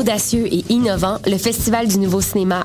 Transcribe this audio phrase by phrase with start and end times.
[0.00, 2.64] Audacieux et innovant, le Festival du Nouveau Cinéma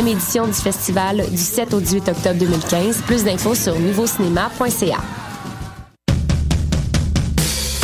[0.00, 3.02] édition du festival du 7 au 18 octobre 2015.
[3.06, 4.98] Plus d'infos sur nouveaucinéma.ca.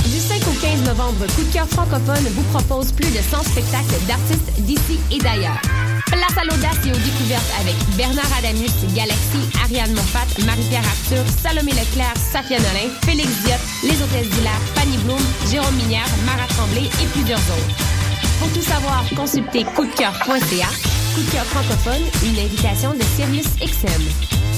[0.04, 4.06] Du 5 au 15 novembre, Coup de cœur francophone vous propose plus de 100 spectacles
[4.06, 5.60] d'artistes d'ici et d'ailleurs.
[6.06, 11.72] Place à l'audace et aux découvertes avec Bernard Adamus, Galaxy, Ariane Monfat, Marie-Pierre Arthur, Salomé
[11.72, 15.20] Leclerc, Safia Nolin, Félix Diop, Les Hôtesses d'Hilaire, Fanny Bloom,
[15.50, 17.76] Jérôme Minière, Mara Tremblay et plusieurs autres.
[18.40, 20.97] Pour tout savoir, consultez coupdecoeur.ca.
[21.18, 24.57] Coup de cœur francophone, une invitation de Sirius XM.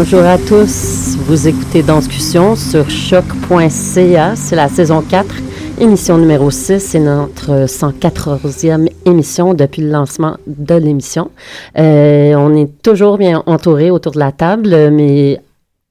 [0.00, 5.26] Bonjour à tous, vous écoutez Danscussion sur choc.ca, c'est la saison 4,
[5.80, 11.32] émission numéro 6, c'est notre 114e émission depuis le lancement de l'émission.
[11.76, 15.40] Euh, on est toujours bien entouré autour de la table, mais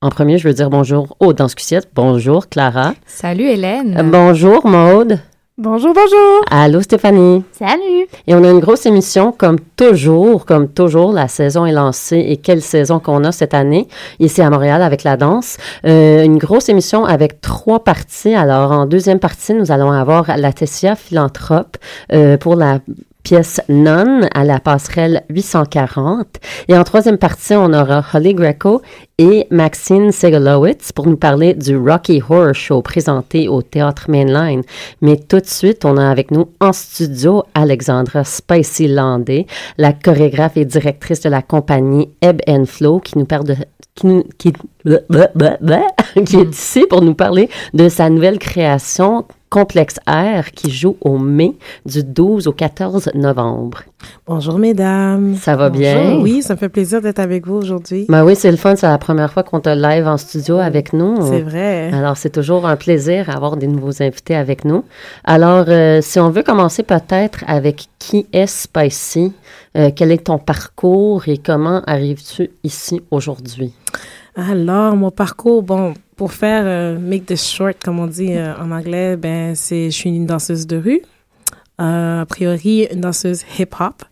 [0.02, 1.90] en premier, je veux dire bonjour aux Danscussiettes.
[1.94, 2.94] Bonjour Clara.
[3.06, 3.98] Salut Hélène.
[3.98, 5.20] Euh, bonjour Maude.
[5.60, 6.46] Bonjour, bonjour.
[6.52, 7.44] Allô Stéphanie.
[7.52, 8.06] Salut.
[8.28, 12.38] Et on a une grosse émission comme toujours, comme toujours, la saison est lancée et
[12.38, 13.88] quelle saison qu'on a cette année
[14.20, 15.58] ici à Montréal avec la danse.
[15.84, 18.36] Euh, une grosse émission avec trois parties.
[18.36, 21.78] Alors en deuxième partie, nous allons avoir Laetitia Philanthrope
[22.14, 22.78] euh, pour la
[23.24, 26.28] pièce Non à la passerelle 840.
[26.68, 28.84] Et en troisième partie, on aura Holly Greco
[29.20, 34.62] et Maxine Segalowitz pour nous parler du Rocky Horror Show présenté au Théâtre Mainline.
[35.02, 39.48] Mais tout de suite, on a avec nous en studio Alexandra Spicy Landé,
[39.78, 43.56] la chorégraphe et directrice de la compagnie Ebb and Flow qui nous parle de
[43.96, 44.54] qui, qui,
[46.26, 51.18] qui est ici pour nous parler de sa nouvelle création Complexe Air qui joue au
[51.18, 51.56] mai
[51.86, 53.84] du 12 au 14 novembre.
[54.26, 55.36] Bonjour mesdames.
[55.36, 56.20] Ça va bien?
[56.20, 58.06] Oui, ça me fait plaisir d'être avec vous aujourd'hui.
[58.10, 58.76] Ben oui, c'est le fun.
[58.76, 61.26] C'est la première fois qu'on te live en studio avec nous.
[61.26, 61.92] C'est vrai.
[61.94, 64.84] Alors, c'est toujours un plaisir d'avoir des nouveaux invités avec nous.
[65.24, 69.34] Alors, euh, si on veut commencer peut-être avec qui est Spicy,
[69.78, 73.74] euh, quel est ton parcours et comment arrives-tu ici aujourd'hui?
[74.36, 78.72] Alors, mon parcours, bon, pour faire euh, make this short, comme on dit euh, en
[78.72, 81.02] anglais, ben c'est je suis une danseuse de rue,
[81.78, 84.04] a priori une danseuse hip hop.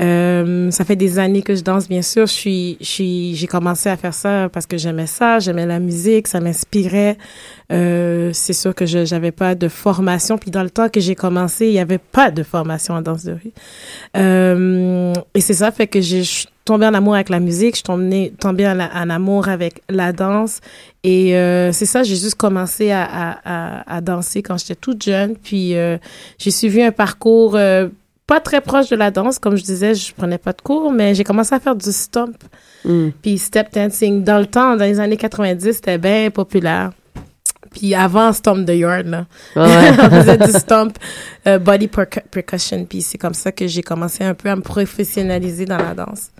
[0.00, 2.26] Euh, ça fait des années que je danse, bien sûr.
[2.26, 5.78] Je suis, je suis, j'ai commencé à faire ça parce que j'aimais ça, j'aimais la
[5.78, 7.16] musique, ça m'inspirait.
[7.70, 10.36] Euh, c'est sûr que je j'avais pas de formation.
[10.36, 13.24] Puis dans le temps que j'ai commencé, il y avait pas de formation en danse
[13.24, 13.52] de rue.
[14.16, 17.82] Euh, et c'est ça fait que suis tombée en amour avec la musique, je suis
[17.82, 20.60] tombée, tombée en, en amour avec la danse.
[21.02, 25.02] Et euh, c'est ça, j'ai juste commencé à, à, à, à danser quand j'étais toute
[25.02, 25.36] jeune.
[25.36, 25.98] Puis euh,
[26.38, 27.88] j'ai suivi un parcours euh,
[28.26, 31.14] pas très proche de la danse, comme je disais, je prenais pas de cours, mais
[31.14, 32.36] j'ai commencé à faire du stomp.
[32.84, 33.08] Mm.
[33.20, 34.24] Puis step dancing.
[34.24, 36.92] Dans le temps, dans les années 90, c'était bien populaire.
[37.72, 39.26] Puis avant Stomp the Yard, là.
[39.56, 39.90] Ouais.
[40.00, 40.96] on faisait du stomp,
[41.48, 42.84] euh, body percu- percussion.
[42.88, 46.30] Puis c'est comme ça que j'ai commencé un peu à me professionnaliser dans la danse.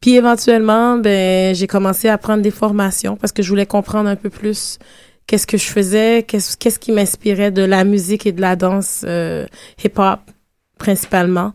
[0.00, 4.16] Puis éventuellement, ben, j'ai commencé à prendre des formations parce que je voulais comprendre un
[4.16, 4.78] peu plus
[5.26, 9.04] qu'est-ce que je faisais, qu'est-ce qu'est-ce qui m'inspirait de la musique et de la danse
[9.06, 9.46] euh,
[9.84, 10.20] hip-hop
[10.78, 11.52] principalement.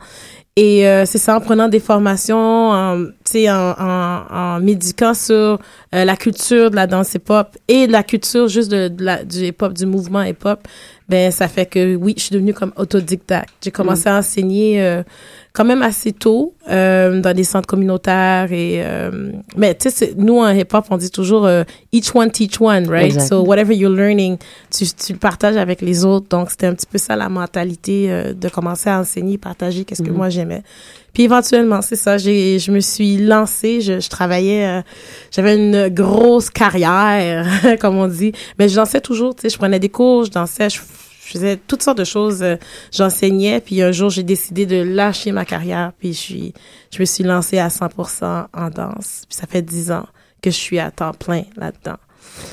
[0.57, 2.37] Et euh, c'est ça, en prenant des formations,
[2.69, 5.57] en, tu sais, en, en, en médiquant sur euh,
[5.91, 9.47] la culture de la danse hip-hop et de la culture juste de, de la, du
[9.47, 10.65] hip-hop, du mouvement hip-hop,
[11.09, 13.53] ben ça fait que oui, je suis devenue comme autodidacte.
[13.61, 15.03] J'ai commencé à enseigner euh,
[15.55, 20.39] quand même assez tôt euh, dans des centres communautaires et euh, mais tu sais nous
[20.39, 21.63] en hip hop on dit toujours euh,
[21.93, 23.05] each one teach one right?
[23.05, 23.29] Exact.
[23.29, 24.37] so whatever you're learning
[24.69, 26.27] tu tu le partages avec les autres.
[26.27, 30.03] Donc c'était un petit peu ça la mentalité euh, de commencer à enseigner partager qu'est-ce
[30.03, 30.61] que moi j'aimais.
[31.13, 34.81] Puis éventuellement c'est ça j'ai je me suis lancée je, je travaillais euh,
[35.31, 37.47] j'avais une grosse carrière
[37.79, 38.33] comme on dit.
[38.59, 40.81] Mais je dansais toujours tu sais je prenais des cours je dansais je
[41.25, 42.43] je faisais toutes sortes de choses.
[42.43, 42.55] euh,
[42.91, 46.53] J'enseignais, puis un jour, j'ai décidé de lâcher ma carrière, puis je suis,
[46.93, 49.23] je me suis lancée à 100% en danse.
[49.27, 50.07] Puis ça fait 10 ans
[50.41, 51.97] que je suis à temps plein là-dedans.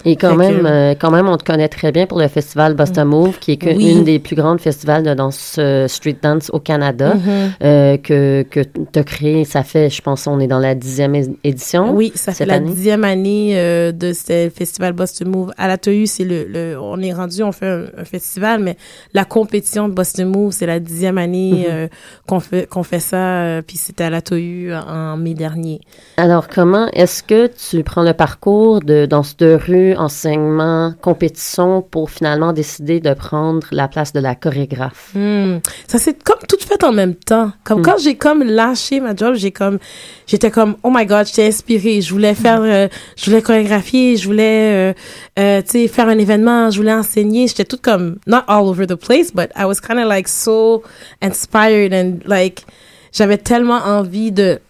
[0.04, 2.28] Et quand Fait même, que- euh, quand même, on te connaît très bien pour le
[2.28, 3.92] festival Boston Move, qui est que- Oui.
[3.92, 7.14] une des plus grandes festivals de danse euh, street dance au Canada,
[7.62, 9.44] euh, que que tu as créé.
[9.44, 11.14] Ça fait, je pense, on est dans la dixième
[11.44, 11.92] édition.
[11.94, 12.70] Oui, ça fait la année?
[12.70, 13.54] dixième année
[13.92, 15.52] de ce festival Boston Move.
[15.56, 18.76] À la TEU, c'est le, le, on est rendu, on fait un, un festival, mais
[19.14, 21.64] la compétition de Boston Move, c'est la dixième année Mhm.
[21.70, 21.88] euh,
[22.26, 25.80] qu'on fait, qu'on fait ça, puis c'était à la TEU en mai dernier.
[26.16, 32.10] Alors, comment est-ce que tu prends le parcours de danse de rue, enseignement, compétition pour
[32.10, 35.10] finalement décider de prendre la place de la chorégraphe?
[35.14, 35.58] Hmm.
[35.86, 37.52] Ça s'est comme tout fait en même temps.
[37.64, 37.84] Comme Hmm.
[37.84, 39.78] quand j'ai comme lâché ma job, j'ai comme
[40.26, 42.00] j'étais comme oh my god, j'étais inspirée.
[42.00, 44.92] Je voulais faire, euh, je voulais chorégraphier, je voulais, euh,
[45.38, 47.48] euh, tu sais, faire un événement, je voulais enseigner.
[47.48, 50.82] J'étais toute comme not all over the place, but I was kind of like so
[51.20, 52.64] inspired and like
[53.12, 54.60] j'avais tellement envie de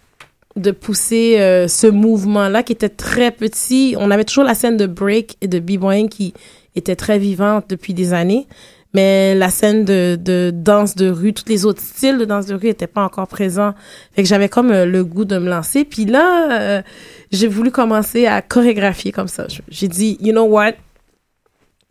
[0.56, 3.94] de pousser euh, ce mouvement-là qui était très petit.
[3.98, 6.34] On avait toujours la scène de break et de b-boying qui
[6.76, 8.46] était très vivante depuis des années,
[8.94, 12.54] mais la scène de, de danse de rue, tous les autres styles de danse de
[12.54, 13.74] rue n'étaient pas encore présents.
[14.14, 15.84] Fait que j'avais comme euh, le goût de me lancer.
[15.84, 16.82] Puis là, euh,
[17.30, 19.46] j'ai voulu commencer à chorégraphier comme ça.
[19.68, 20.72] J'ai dit, you know what?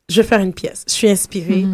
[0.10, 0.84] Je vais faire une pièce.
[0.88, 1.66] Je suis inspirée.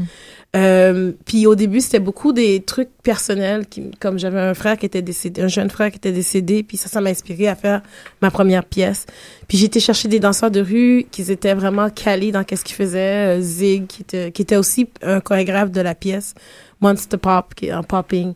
[0.56, 4.86] Euh, puis au début, c'était beaucoup des trucs personnels, qui, comme j'avais un frère qui
[4.86, 7.82] était décédé, un jeune frère qui était décédé, puis ça, ça m'a inspiré à faire
[8.22, 9.06] ma première pièce.
[9.48, 13.38] Puis été chercher des danseurs de rue qui étaient vraiment calés dans qu'est-ce qu'ils faisaient.
[13.38, 16.34] Euh, Zig, qui était, qui était aussi un chorégraphe de la pièce,
[16.80, 18.34] Monster Pop, qui est en popping.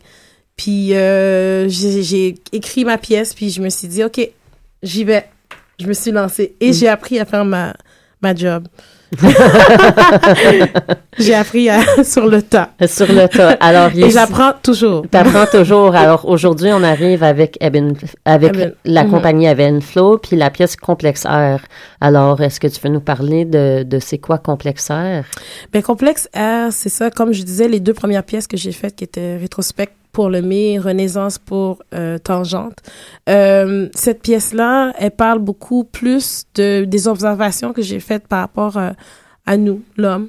[0.56, 4.20] Puis euh, j'ai écrit ma pièce, puis je me suis dit, OK,
[4.82, 5.28] j'y vais.
[5.80, 7.74] Je me suis lancée et j'ai appris à faire ma,
[8.20, 8.68] ma job.
[11.18, 12.70] j'ai appris à- sur le tas.
[12.86, 13.50] Sur le tas.
[13.60, 15.04] Alors, il Et j'apprends toujours.
[15.10, 15.94] T'apprends toujours.
[15.94, 17.94] Alors aujourd'hui, on arrive avec Eben,
[18.24, 18.72] avec Eben.
[18.84, 19.10] la Mhm.
[19.10, 21.64] compagnie Eben Flow, puis la pièce Complexaire.
[22.00, 25.24] Alors, est-ce que tu peux nous parler de, de c'est quoi Complexaire?
[25.72, 28.96] Ben, Complexe R, c'est ça, comme je disais, les deux premières pièces que j'ai faites
[28.96, 32.78] qui étaient rétrospect pour le mai, Renaissance pour euh, Tangente.
[33.28, 38.76] Euh, cette pièce-là, elle parle beaucoup plus de des observations que j'ai faites par rapport
[38.76, 38.90] euh,
[39.46, 40.28] à nous, l'homme.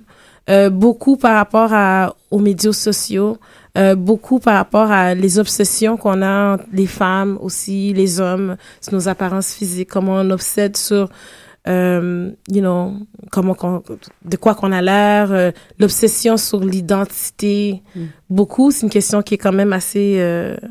[0.50, 3.38] Euh, beaucoup par rapport à, aux médias sociaux,
[3.78, 8.94] euh, beaucoup par rapport à les obsessions qu'on a, les femmes aussi, les hommes, sur
[8.94, 11.10] nos apparences physiques, comment on obsède sur
[11.68, 12.94] euh, you know,
[13.32, 13.82] comment qu'on,
[14.26, 17.82] de quoi qu'on a l'air, euh, l'obsession sur l'identité.
[18.30, 20.70] Beaucoup, c'est une question qui est quand même assez, euh, tu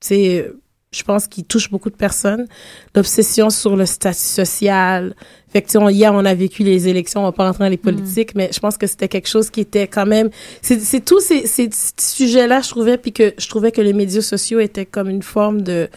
[0.00, 0.58] sais, euh,
[0.90, 2.46] je pense qu'il touche beaucoup de personnes.
[2.94, 5.14] L'obsession sur le statut social.
[5.48, 7.76] Fait que, on- hier, on a vécu les élections, on va pas rentrer dans les
[7.78, 10.28] politiques, mais je pense que c'était quelque chose qui était quand même,
[10.60, 14.20] c'est, c'est tous ces, ces sujets-là, je trouvais, puis que je trouvais que les médias
[14.22, 15.88] sociaux étaient comme une forme de,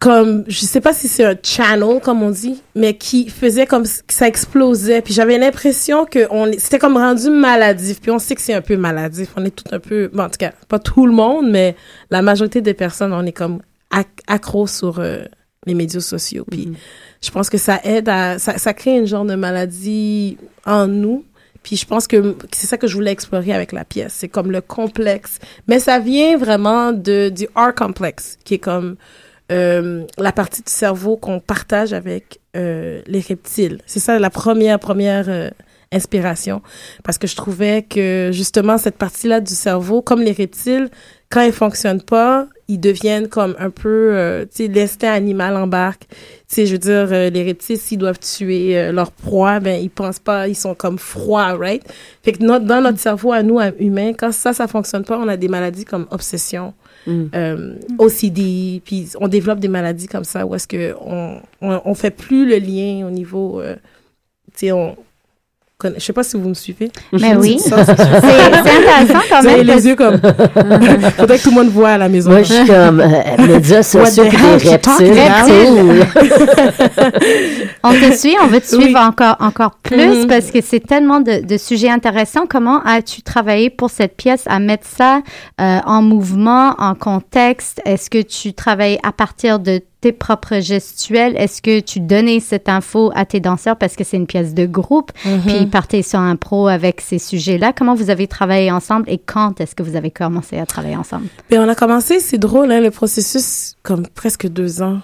[0.00, 3.84] comme je sais pas si c'est un channel comme on dit mais qui faisait comme
[4.08, 5.02] ça explosait.
[5.02, 8.00] Puis j'avais l'impression que on c'était comme rendu maladif.
[8.00, 9.28] Puis on sait que c'est un peu maladif.
[9.36, 11.76] On est tout un peu bon, en tout cas pas tout le monde mais
[12.10, 13.60] la majorité des personnes on est comme
[13.92, 15.24] ac- accro sur euh,
[15.66, 16.46] les médias sociaux.
[16.50, 16.72] Puis
[17.22, 21.24] je pense que ça aide à ça, ça crée une genre de maladie en nous.
[21.62, 24.14] Puis je pense que c'est ça que je voulais explorer avec la pièce.
[24.16, 25.38] C'est comme le complexe.
[25.68, 28.96] Mais ça vient vraiment de du art complexe qui est comme
[29.50, 33.80] euh, la partie du cerveau qu'on partage avec euh, les reptiles.
[33.86, 35.50] C'est ça la première première euh,
[35.92, 36.62] inspiration
[37.02, 40.88] parce que je trouvais que justement cette partie-là du cerveau comme les reptiles
[41.30, 46.06] quand ils fonctionnent pas, ils deviennent comme un peu euh, tu sais l'instinct animal embarque.
[46.08, 46.16] Tu
[46.48, 49.90] sais je veux dire euh, les reptiles s'ils doivent tuer euh, leur proie, ben ils
[49.90, 51.82] pensent pas, ils sont comme froids, right?
[52.24, 55.28] Fait que notre, dans notre cerveau à nous humains, quand ça ça fonctionne pas, on
[55.28, 56.74] a des maladies comme obsession
[57.08, 62.10] euh, OCD, puis on développe des maladies comme ça où est-ce que on, on, fait
[62.10, 63.76] plus le lien au niveau, euh,
[64.52, 64.96] tu sais, on,
[65.96, 66.90] Je sais pas si vous me suivez.
[67.12, 67.58] Mais oui.
[67.58, 69.76] C'est- intéressant quand Vous avez même.
[69.76, 70.20] les yeux comme.
[71.16, 72.30] Faudrait que tout le monde voit à la maison.
[72.30, 74.36] Moi, je suis comme euh, médias sociaux des
[74.68, 76.06] reptiles.
[77.82, 78.82] On te suit, on veut te Oui.
[78.84, 80.26] suivre encore, encore plus Mhm.
[80.26, 82.44] parce que c'est tellement de, de sujets intéressants.
[82.48, 85.22] Comment as-tu travaillé pour cette pièce à mettre ça
[85.60, 87.80] euh, en mouvement, en contexte?
[87.84, 91.36] Est-ce que tu travaillais à partir de tes propres gestuels?
[91.36, 94.66] Est-ce que tu donnais cette info à tes danseurs parce que c'est une pièce de
[94.66, 95.12] groupe?
[95.12, 97.72] Puis ils partaient sur un pro avec ces sujets-là.
[97.72, 101.26] Comment vous avez travaillé ensemble et quand est-ce que vous avez commencé à travailler ensemble?
[101.50, 105.00] Ben, on a commencé, c'est drôle, hein, le processus, comme presque deux ans,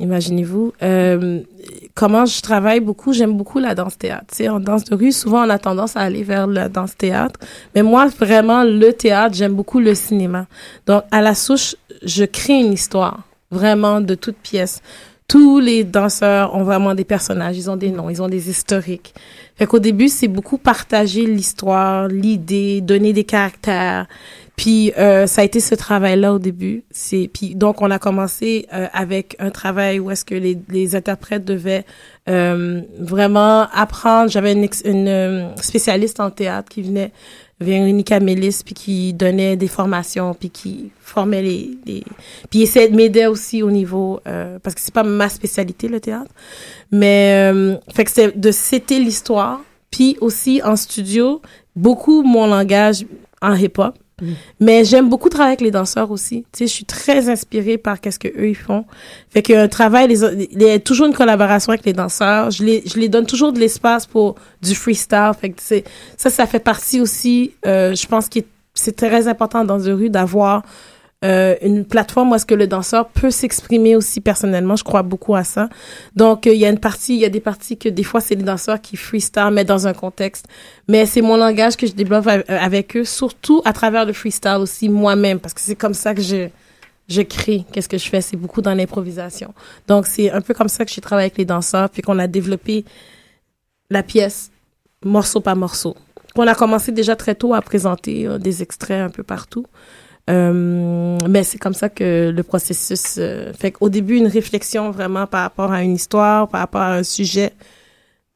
[0.00, 0.72] imaginez-vous.
[0.82, 1.40] Euh,
[1.94, 4.26] comment je travaille beaucoup, j'aime beaucoup la danse-théâtre.
[4.30, 7.38] Tu sais, en danse de rue, souvent, on a tendance à aller vers la danse-théâtre.
[7.74, 10.46] Mais moi, vraiment, le théâtre, j'aime beaucoup le cinéma.
[10.86, 13.20] Donc, à la souche, je crée une histoire,
[13.52, 14.80] vraiment, de toute pièce.
[15.28, 19.14] Tous les danseurs ont vraiment des personnages, ils ont des noms, ils ont des historiques.
[19.56, 24.08] Fait qu'au début, c'est beaucoup partager l'histoire, l'idée, donner des caractères.
[24.56, 26.84] Puis euh, ça a été ce travail-là au début.
[26.90, 30.94] C'est puis donc on a commencé euh, avec un travail où est-ce que les, les
[30.94, 31.84] interprètes devaient
[32.28, 34.30] euh, vraiment apprendre.
[34.30, 37.12] J'avais une, une euh, spécialiste en théâtre qui venait,
[37.60, 42.02] Véronica Mélis, puis qui donnait des formations, puis qui formait les, les
[42.50, 46.00] puis essayait de m'aider aussi au niveau euh, parce que c'est pas ma spécialité le
[46.00, 46.30] théâtre,
[46.90, 51.40] mais euh, fait que c'est de citer l'histoire, puis aussi en studio
[51.76, 53.04] beaucoup mon langage
[53.40, 53.96] en hip-hop.
[54.60, 56.44] Mais j'aime beaucoup travailler avec les danseurs aussi.
[56.52, 58.84] Tu sais, je suis très inspirée par qu'est-ce que eux ils font.
[59.30, 62.50] Fait a un travail, les, a toujours une collaboration avec les danseurs.
[62.50, 65.32] Je les, je les donne toujours de l'espace pour du freestyle.
[65.40, 65.84] Fait que c'est,
[66.16, 68.40] ça, ça fait partie aussi, euh, je pense que
[68.74, 70.62] c'est très important dans une rue d'avoir
[71.24, 74.76] euh, une plateforme où est-ce que le danseur peut s'exprimer aussi personnellement.
[74.76, 75.68] Je crois beaucoup à ça.
[76.16, 78.20] Donc, euh, il y a une partie, il y a des parties que des fois,
[78.20, 80.46] c'est les danseurs qui freestyle, mais dans un contexte.
[80.88, 84.58] Mais c'est mon langage que je développe a- avec eux, surtout à travers le freestyle
[84.58, 86.48] aussi moi-même, parce que c'est comme ça que je,
[87.08, 87.64] je crée.
[87.72, 88.20] Qu'est-ce que je fais?
[88.20, 89.54] C'est beaucoup dans l'improvisation.
[89.86, 92.26] Donc, c'est un peu comme ça que j'ai travaillé avec les danseurs, puis qu'on a
[92.26, 92.84] développé
[93.90, 94.50] la pièce
[95.04, 95.96] morceau par morceau.
[96.34, 99.66] On a commencé déjà très tôt à présenter euh, des extraits un peu partout.
[100.30, 105.26] Euh, mais c'est comme ça que le processus euh, fait qu'au début une réflexion vraiment
[105.26, 107.52] par rapport à une histoire, par rapport à un sujet,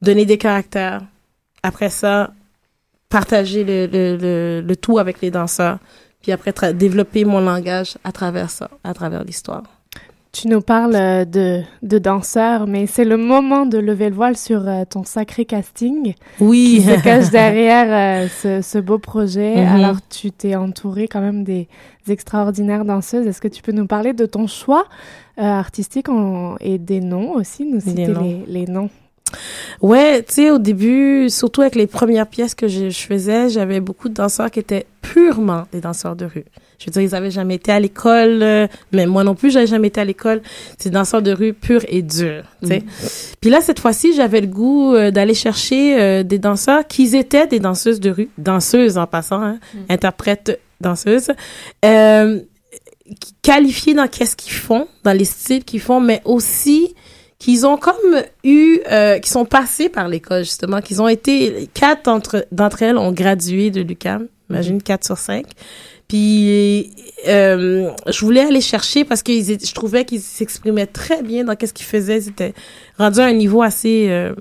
[0.03, 1.03] donner des caractères.
[1.63, 2.33] Après ça,
[3.09, 5.79] partager le, le, le, le tout avec les danseurs.
[6.23, 9.63] Puis après, développer mon langage à travers ça, à travers l'histoire.
[10.39, 14.37] Tu nous parles euh, de, de danseurs, mais c'est le moment de lever le voile
[14.37, 16.75] sur euh, ton sacré casting Oui.
[16.77, 19.57] qui se cache derrière euh, ce, ce beau projet.
[19.57, 19.67] Mhm.
[19.77, 21.69] Alors, tu t'es entouré quand même des
[22.09, 23.27] extraordinaires danseuses.
[23.27, 24.85] Est-ce que tu peux nous parler de ton choix
[25.39, 28.91] euh, artistique en- et des noms aussi, nous citer les, les noms
[29.83, 33.81] Ouais, tu sais, au début, surtout avec les premières pièces que je, je faisais, j'avais
[33.81, 36.45] beaucoup de danseurs qui étaient purement des danseurs de rue.
[36.79, 39.67] Je veux dire, ils avaient jamais été à l'école, euh, mais moi non plus, j'avais
[39.67, 40.43] jamais été à l'école.
[40.79, 42.83] C'est des danseurs de rue purs et durs, tu sais.
[43.41, 47.47] Puis là, cette fois-ci, j'avais le goût euh, d'aller chercher euh, des danseurs qui étaient
[47.47, 51.31] des danseuses de rue, danseuses en passant, hein, interprètes, danseuses,
[53.43, 56.95] qualifiées dans qu'est-ce qu'ils font, dans les styles qu'ils font, mais aussi
[57.39, 62.05] qu'ils ont comme eu, euh, qui sont passés par l'école justement, qu'ils ont été quatre
[62.05, 65.47] d'entre d'entre elles ont gradué de l'UCAM, imagine quatre sur cinq.
[66.09, 66.93] Puis
[67.27, 71.57] euh, je voulais aller chercher parce que ils je trouvais qu'ils s'exprimaient très bien dans
[71.57, 72.19] qu'est-ce qu'ils faisaient.
[72.19, 72.55] Ils étaient
[72.97, 74.35] rendus à un niveau assez euh,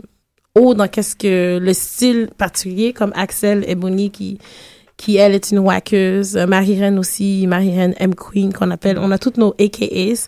[0.56, 4.38] haut dans qu'est-ce que le style particulier, comme Axel Ebony qui
[4.98, 8.16] qui elle est une wackeuse, euh, Marie-Reine aussi, Marie-Reine M.
[8.16, 10.28] Queen qu'on appelle, on a toutes nos AKAs,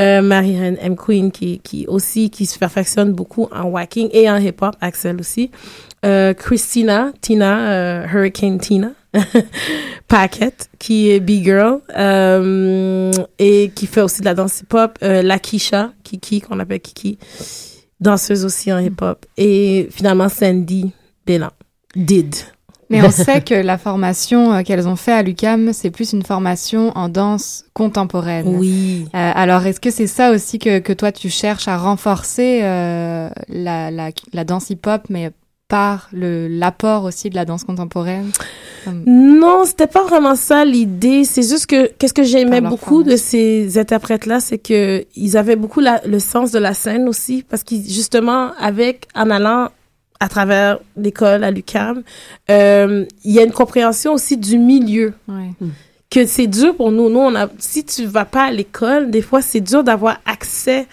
[0.00, 0.96] euh, Marie-Reine M.
[0.96, 5.20] Queen qui qui aussi qui se perfectionne beaucoup en wacking et en hip hop, Axel
[5.20, 5.50] aussi,
[6.04, 8.92] euh, Christina, Tina, euh, Hurricane Tina,
[10.08, 14.98] Paquette qui est big girl euh, et qui fait aussi de la danse hip hop,
[15.02, 17.18] euh, Lakisha, Kiki qu'on appelle Kiki,
[18.00, 20.92] danseuse aussi en hip hop et finalement Sandy
[21.26, 21.50] Bélan,
[21.94, 22.34] Did.
[22.90, 26.22] Mais on sait que la formation euh, qu'elles ont fait à l'UCAM, c'est plus une
[26.24, 28.46] formation en danse contemporaine.
[28.58, 29.06] Oui.
[29.14, 33.28] Euh, alors, est-ce que c'est ça aussi que, que toi, tu cherches à renforcer euh,
[33.48, 35.30] la, la, la danse hip-hop, mais
[35.68, 38.32] par le l'apport aussi de la danse contemporaine
[38.84, 41.22] Comme- Non, c'était pas vraiment ça l'idée.
[41.22, 45.78] C'est juste que qu'est-ce que j'aimais beaucoup de ces interprètes-là, c'est que ils avaient beaucoup
[45.78, 49.68] la- le sens de la scène aussi, parce qu'ils justement avec en allant
[50.20, 52.02] à travers l'école à l'UCAM,
[52.50, 55.50] euh, il y a une compréhension aussi du milieu Ouais.
[56.10, 57.08] que c'est dur pour nous.
[57.08, 60.86] Nous, on a, si tu vas pas à l'école, des fois, c'est dur d'avoir accès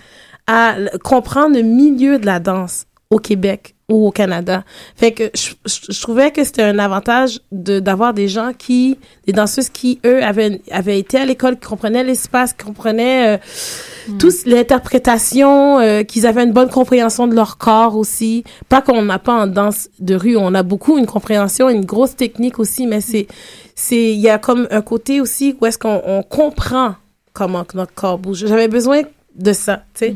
[0.48, 4.64] à comprendre le milieu de la danse au Québec ou au Canada.
[4.98, 8.98] Fait que je, je- je trouvais que c'était un avantage de d'avoir des gens qui,
[9.26, 14.14] des danseuses qui, eux, avaient, avaient été à l'école, qui comprenaient l'espace, qui comprenaient euh,
[14.20, 18.44] tous l'interprétation, euh, qu'ils avaient une bonne compréhension de leur corps aussi.
[18.68, 22.16] Pas qu'on n'a pas en danse de rue, on a beaucoup une compréhension, une grosse
[22.18, 23.28] technique aussi, mais c'est,
[23.74, 26.96] c'est, il y a comme un côté aussi où est-ce qu'on on comprend
[27.32, 28.46] comment que notre corps bouge.
[28.48, 29.02] J'avais besoin
[29.36, 30.16] de ça, tu sais.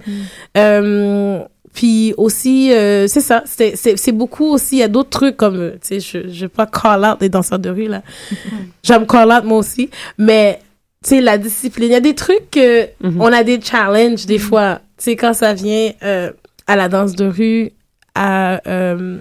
[0.58, 1.40] Euh,
[1.74, 5.38] puis aussi, euh, c'est ça, c'est, c'est, c'est beaucoup aussi, il y a d'autres trucs
[5.38, 8.02] comme, euh, tu sais, je, je vais pas call out des danseurs de rue, là.
[8.84, 10.60] J'aime call out moi aussi, mais,
[11.04, 13.22] tu sais, la discipline, il y a des trucs que, Mhm.
[13.22, 16.32] on a des challenges des fois, tu sais, quand ça vient euh,
[16.68, 17.72] à la danse de rue,
[18.16, 19.18] à euh,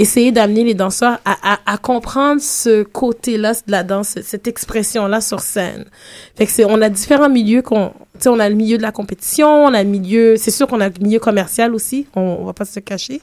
[0.00, 5.20] essayer d'amener les danseurs à, à, à comprendre ce côté-là de la danse, cette expression-là
[5.20, 5.84] sur scène.
[6.36, 8.82] Fait que c'est, on a différents milieux qu'on, tu sais, on a le milieu de
[8.82, 12.20] la compétition, on a le milieu, c'est sûr qu'on a le milieu commercial aussi, on,
[12.40, 13.20] on va pas se cacher,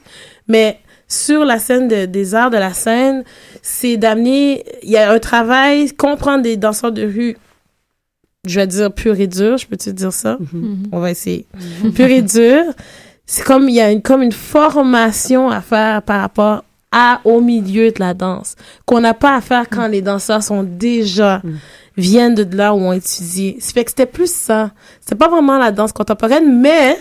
[0.47, 3.23] mais sur la scène de- des arts de la scène,
[3.61, 7.37] c'est d'amener, il y a un travail, comprendre des danseurs de rue,
[8.45, 10.37] je vais dire pur et dur, je peux te dire ça?
[10.91, 11.45] On va essayer.
[11.95, 12.63] Pur et dur,
[13.25, 17.41] c'est comme, il y a une, comme une formation à faire par rapport à, au
[17.41, 21.41] milieu de la danse, qu'on n'a pas à faire quand les danseurs sont déjà,
[21.97, 23.57] viennent de là où ont étudié.
[23.59, 24.71] Ça fait que c'était plus ça.
[25.01, 26.97] C'était pas vraiment la danse contemporaine, mais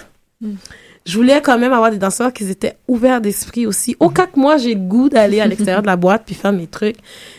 [1.06, 3.96] je voulais quand même avoir des danseurs qui étaient ouverts d'esprit aussi.
[4.00, 6.52] Au cas que moi, j'ai le goût d'aller à l'extérieur de la boîte puis faire
[6.52, 6.96] mes trucs,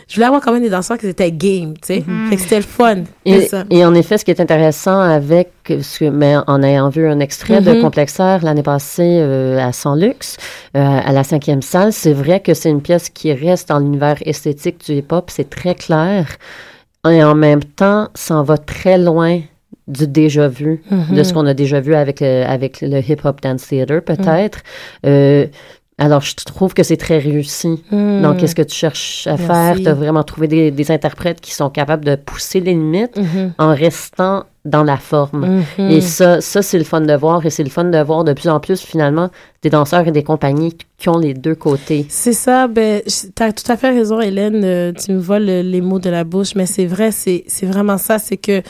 [0.07, 2.03] je voulais avoir quand même des danseurs qui étaient game, tu sais.
[2.29, 2.95] Fait que c'était le fun.
[3.25, 3.65] Et, ça.
[3.69, 7.19] et en effet, ce qui est intéressant avec, ce que- mais en ayant vu un
[7.19, 7.81] extrait de Mhm.
[7.81, 10.37] Complexaire l'année passée euh, à San Lux,
[10.75, 14.15] euh, à la cinquième salle, c'est vrai que c'est une pièce qui reste dans l'univers
[14.25, 16.37] esthétique du hip-hop, c'est très clair,
[17.09, 19.41] et en même temps, s'en va très loin
[19.87, 23.67] du déjà vu, de ce qu'on a déjà vu avec, le- avec le hip-hop dance
[23.67, 24.59] theater, peut-être.
[25.05, 25.47] Euh,
[25.99, 27.83] alors, je trouve que c'est très réussi.
[27.89, 28.21] Hmm.
[28.21, 29.45] Donc, qu'est-ce que tu cherches à Merci.
[29.47, 29.75] faire?
[29.77, 33.53] Tu as vraiment trouvé des, des interprètes qui sont capables de pousser les limites Mhm.
[33.57, 35.63] en restant dans la forme.
[35.79, 35.89] Mhm.
[35.89, 37.43] Et ça, ça c'est le fun de voir.
[37.47, 39.29] Et c'est le fun de voir de plus en plus, finalement,
[39.63, 42.05] des danseurs et des compagnies qui ont les deux côtés.
[42.09, 44.61] C'est ça, ben, je- t'as tout à fait raison, Hélène.
[44.65, 47.97] euh, tu me voles les mots de la bouche, mais c'est vrai, c'est, c'est vraiment
[47.97, 48.19] ça.
[48.19, 48.61] C'est que,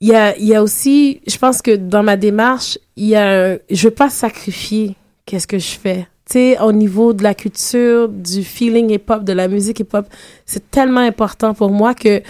[0.00, 3.52] il y a, y a aussi, je pense que dans ma démarche, il y a,
[3.52, 6.06] un- je veux pas sacrifier qu'est-ce que je fais.
[6.26, 10.06] Tu sais, au niveau de la culture, du feeling hip-hop, de la musique hip-hop,
[10.46, 12.22] c'est tellement important pour moi que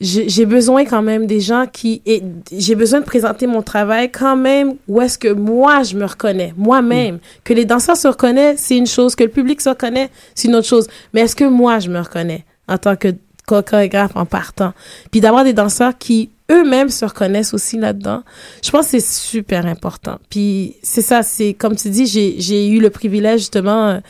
[0.00, 2.22] j'ai besoin quand même des gens qui et
[2.56, 6.54] j'ai besoin de présenter mon travail quand même où est-ce que moi je me reconnais
[6.56, 7.18] moi-même.
[7.42, 9.16] Que les danseurs se reconnaissent c'est une chose.
[9.16, 10.86] Que le public se reconnaît c'est une autre chose.
[11.12, 13.08] Mais est-ce que moi je me reconnais en tant que
[13.48, 14.72] cho- chorégraphe en partant?
[15.10, 18.22] Puis d'avoir des danseurs qui eux-mêmes se reconnaissent aussi là-dedans
[18.64, 22.68] je pense que c'est super important puis c'est ça c'est comme tu dis j'ai j'ai
[22.68, 24.00] eu le privilège justement euh,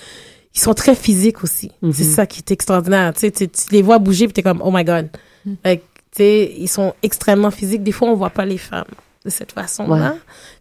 [0.58, 1.70] ils sont très physiques aussi.
[1.82, 1.92] Mhm.
[1.92, 3.12] C'est ça qui est extraordinaire.
[3.14, 5.08] Tu sais, tu, tu les vois bouger puis t'es comme, oh my god.
[5.62, 7.82] Fait que, tu sais, ils sont extrêmement physiques.
[7.84, 8.90] Des fois, on voit pas les femmes
[9.24, 10.16] de cette façon-là.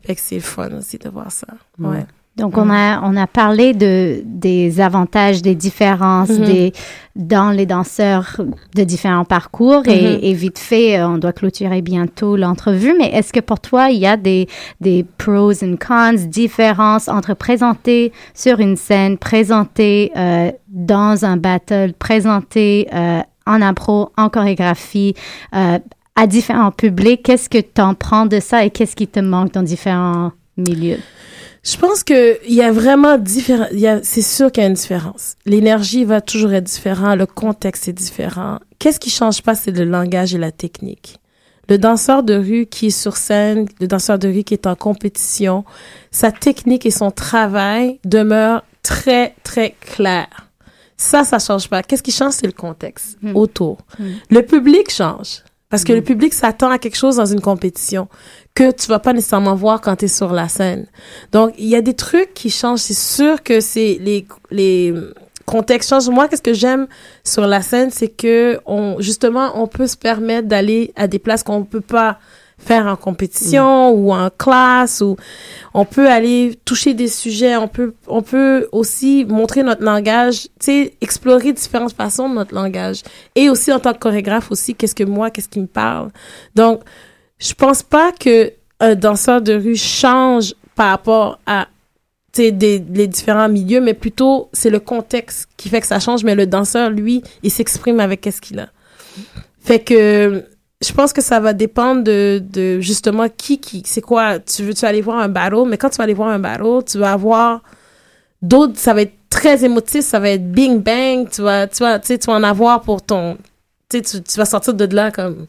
[0.05, 1.47] Fait que c'est fun aussi de voir ça.
[1.79, 2.05] Ouais.
[2.37, 6.45] Donc, on a, on a parlé de, des avantages, des différences Mhm.
[6.45, 6.73] des,
[7.15, 8.39] dans les danseurs
[8.75, 9.83] de différents parcours.
[9.87, 12.93] Et, et vite fait, euh, on doit clôturer bientôt l'entrevue.
[12.97, 14.47] Mais est-ce que pour toi, il y a des,
[14.81, 21.93] des pros and cons, différences entre présenter sur une scène, présenter euh, dans un battle,
[21.97, 25.15] présenter euh, en impro, en chorégraphie,
[25.55, 25.79] euh,
[26.15, 27.23] à différents publics?
[27.23, 30.99] Qu'est-ce que tu en prends de ça et qu'est-ce qui te manque dans différents milieux?
[31.63, 33.67] Je pense que il y a vraiment différent.
[33.71, 35.35] Il y a, c'est sûr qu'il y a une différence.
[35.45, 37.17] L'énergie va toujours être différente.
[37.17, 38.59] Le contexte est différent.
[38.79, 41.17] Qu'est-ce qui change pas, c'est le langage et la technique.
[41.69, 44.75] Le danseur de rue qui est sur scène, le danseur de rue qui est en
[44.75, 45.65] compétition,
[46.11, 50.47] sa technique et son travail demeurent très, très clairs.
[50.95, 51.83] Ça, ça change pas.
[51.83, 53.35] Qu'est-ce qui change, c'est le contexte Mm.
[53.35, 53.79] autour.
[53.99, 54.05] Mm.
[54.31, 55.43] Le public change.
[55.69, 58.07] Parce que le public s'attend à quelque chose dans une compétition
[58.55, 60.87] que tu vas pas nécessairement voir quand tu es sur la scène.
[61.33, 62.79] Donc, il y a des trucs qui changent.
[62.79, 64.93] C'est sûr que c'est les, les
[65.45, 66.09] contextes changent.
[66.09, 66.87] Moi, qu'est-ce que j'aime
[67.23, 71.43] sur la scène, c'est que on, justement, on peut se permettre d'aller à des places
[71.43, 72.19] qu'on peut pas
[72.57, 75.15] faire en compétition ou en classe ou
[75.73, 80.49] on peut aller toucher des sujets, on peut on peut aussi montrer notre langage, tu
[80.59, 83.03] sais, explorer différentes façons de notre langage
[83.35, 86.09] et aussi en tant que chorégraphe aussi qu'est-ce que moi, qu'est-ce qui me parle.
[86.55, 86.81] Donc
[87.39, 91.67] je pense pas que un danseur de rue change par rapport à
[92.33, 95.99] tu sais, des les différents milieux, mais plutôt c'est le contexte qui fait que ça
[95.99, 96.23] change.
[96.23, 98.69] Mais le danseur, lui, il s'exprime avec qu'est-ce qu'il a.
[99.59, 100.43] Fait que
[100.85, 104.39] je pense que ça va dépendre de, de justement qui, qui, c'est quoi.
[104.39, 106.83] Tu veux, tu aller voir un battle, mais quand tu vas aller voir un battle,
[106.85, 107.63] tu vas avoir
[108.41, 111.99] d'autres, ça va être très émotif, ça va être bing bang, tu vas, tu vas,
[111.99, 113.37] tu vas en avoir pour ton,
[113.89, 115.47] tu sais, tu vas sortir de là comme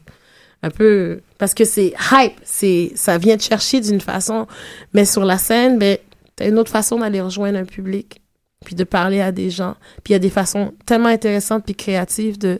[0.63, 4.47] un peu, parce que c'est hype, c'est, ça vient te chercher d'une façon,
[4.93, 5.97] mais sur la scène, ben,
[6.35, 8.21] t'as une autre façon d'aller rejoindre un public,
[8.65, 11.75] puis de parler à des gens, puis il y a des façons tellement intéressantes puis
[11.75, 12.59] créatives de,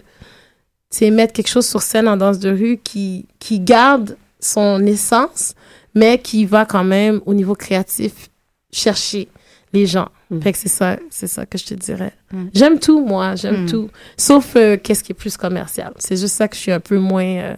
[0.98, 5.54] sais, mettre quelque chose sur scène en danse de rue qui, qui garde son essence,
[5.96, 8.30] mais qui va quand même, au niveau créatif,
[8.72, 9.28] chercher
[9.74, 10.08] les gens.
[10.30, 10.42] Mm.
[10.42, 12.14] Fait que c'est ça, c'est ça que je te dirais.
[12.32, 12.46] Mm.
[12.54, 13.70] J'aime tout, moi, j'aime Mm.
[13.70, 13.90] tout.
[14.18, 15.94] Sauf euh, qu'est-ce qui est plus commercial.
[15.98, 17.24] C'est juste ça que je suis un peu moins...
[17.26, 17.56] euh,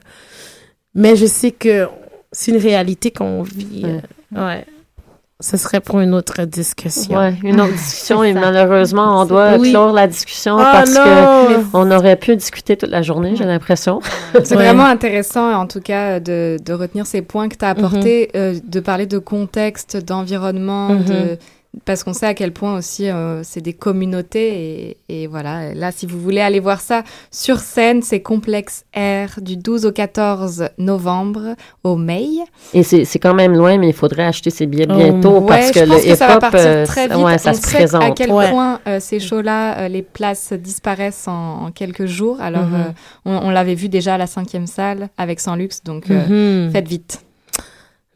[0.95, 1.87] Mais je sais que
[2.31, 3.83] c'est une réalité qu'on vit.
[3.85, 3.99] euh,
[4.35, 4.65] ouais.
[5.41, 7.17] Ce serait pour une autre discussion.
[7.17, 9.71] Ouais, une autre discussion et malheureusement, on doit Oui.
[9.71, 11.63] clore la discussion Ah parce que non!
[11.73, 13.99] on aurait pu discuter toute la journée, j'ai l'impression.
[14.43, 14.65] C'est Ouais.
[14.65, 18.55] vraiment intéressant, en tout cas, de, de retenir ces points que tu as apportés, euh,
[18.63, 21.03] de parler de contexte, d'environnement, Mhm.
[21.05, 21.37] de...
[21.85, 24.97] parce qu'on sait à quel point aussi euh, c'est des communautés.
[25.09, 29.39] Et, et voilà, là, si vous voulez aller voir ça sur scène, c'est Complexe R
[29.41, 32.27] du 12 au 14 novembre au May.
[32.73, 35.47] Et c'est c'est quand même loin, mais il faudrait acheter ses billets Oh, bientôt ouais,
[35.47, 37.17] parce que je pense le que ça va hip-hop, partir euh, très vite.
[37.17, 38.03] ouais, ça On se sait présente.
[38.03, 38.49] à quel Ouais.
[38.49, 42.39] point euh, ces shows-là, euh, les places disparaissent en, en quelques jours.
[42.41, 42.75] Alors, Mhm.
[42.75, 42.91] euh,
[43.25, 46.71] on, on l'avait vu déjà à la cinquième salle avec Sans Luxe, donc euh, Mhm.
[46.71, 47.21] faites vite.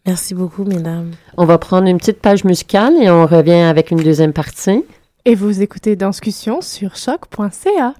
[0.05, 1.11] Merci beaucoup, mesdames.
[1.37, 4.83] On va prendre une petite page musicale et on revient avec une deuxième partie.
[5.25, 7.95] Et vous écoutez Danscussion sur choc.ca.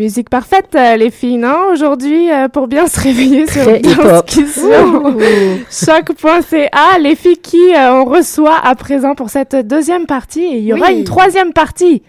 [0.00, 1.66] Musique parfaite, euh, les filles, non?
[1.72, 3.66] Aujourd'hui, euh, pour bien se réveiller sur.
[4.02, 5.18] Danscussion.
[5.70, 10.40] Choc.ca, les filles qui euh, on reçoit à présent pour cette deuxième partie.
[10.42, 11.00] Et il y aura Oui.
[11.00, 12.02] une troisième partie.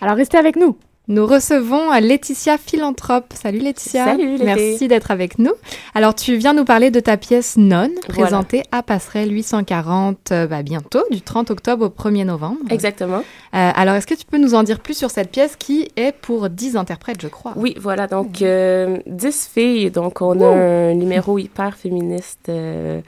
[0.00, 0.76] Alors, restez avec nous.
[1.08, 3.32] Nous recevons euh, Laetitia Philanthrope.
[3.40, 4.06] Salut Laetitia.
[4.06, 5.52] Salut, Merci d'être avec nous.
[5.94, 8.08] Alors tu viens nous parler de ta pièce Non, Voilà.
[8.08, 12.58] présentée à Passerelle 840 euh, bah, bientôt, du 30 octobre au 1er novembre.
[12.70, 13.18] Exactement.
[13.18, 16.10] Euh, alors est-ce que tu peux nous en dire plus sur cette pièce qui est
[16.12, 17.52] pour 10 interprètes, je crois?
[17.54, 18.08] Oui, voilà.
[18.08, 19.90] Donc, euh, 10 filles.
[19.92, 23.00] Donc, on a un numéro hyper féministe euh,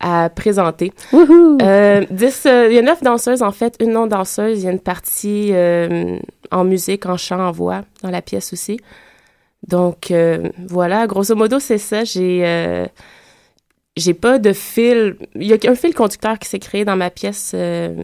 [0.00, 0.92] à présenter.
[1.12, 1.58] Wouhou!
[1.62, 3.76] Euh, 10, euh, il y a 9 danseuses, en fait.
[3.80, 4.58] Une non-danseuse.
[4.60, 6.18] Il y a une partie euh,
[6.50, 8.78] en musique, en chant, en voix, dans la pièce aussi.
[9.66, 11.06] Donc, euh, voilà.
[11.06, 12.04] Grosso modo, c'est ça.
[12.04, 12.40] J'ai...
[12.44, 12.86] euh,
[13.96, 15.16] j'ai pas de fil.
[15.36, 17.94] Il y a un fil conducteur qui s'est créé dans ma pièce euh,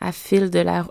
[0.00, 0.84] à fil de la,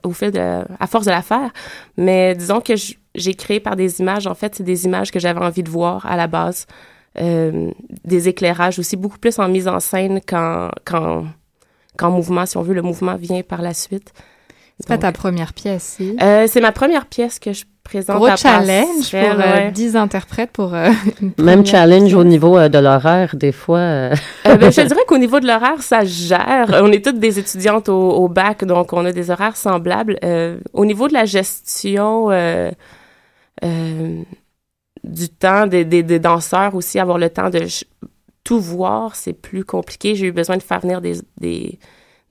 [0.88, 1.52] force de la faire.
[1.98, 2.74] Mais disons que
[3.16, 4.28] j'ai créé par des images.
[4.28, 6.68] En fait, c'est des images que j'avais envie de voir à la base.
[7.16, 10.72] Des éclairages aussi, beaucoup plus en mise en scène qu'en
[12.02, 12.74] mouvement, si on veut.
[12.74, 14.13] Le mouvement vient par la suite.
[14.84, 16.15] C'est pas ta première pièce, si?
[16.22, 19.72] Euh, c'est ma première pièce que je présente Gros à challenge pour Passerelle, euh, ouais.
[19.72, 20.89] 10 interprètes pour euh,
[21.22, 22.13] une Même challenge pièce.
[22.15, 23.78] au niveau euh, de l'horaire, des fois.
[23.80, 24.15] euh,
[24.46, 26.80] Euh, ben, je te dirais qu'au niveau de l'horaire, ça se gère.
[26.84, 30.17] On est toutes des étudiantes au, au bac, donc on a des horaires semblables.
[30.26, 32.69] Euh, au niveau de la gestion euh,
[33.63, 34.22] euh,
[35.06, 37.62] du temps des, des, des danseurs aussi, avoir le temps de
[38.43, 40.15] tout voir, c'est plus compliqué.
[40.15, 41.80] J'ai eu besoin de faire venir des des-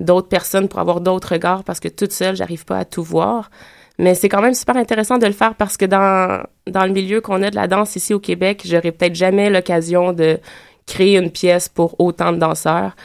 [0.00, 3.50] d'autres personnes pour avoir d'autres regards parce que toute seule, j'arrive pas à tout voir.
[3.98, 7.20] Mais c'est quand même super intéressant de le faire parce que dans, dans le milieu
[7.20, 10.40] qu'on a de la danse ici au Québec, j'aurais peut-être jamais l'occasion de
[10.86, 12.96] créer une pièce pour autant de danseurs.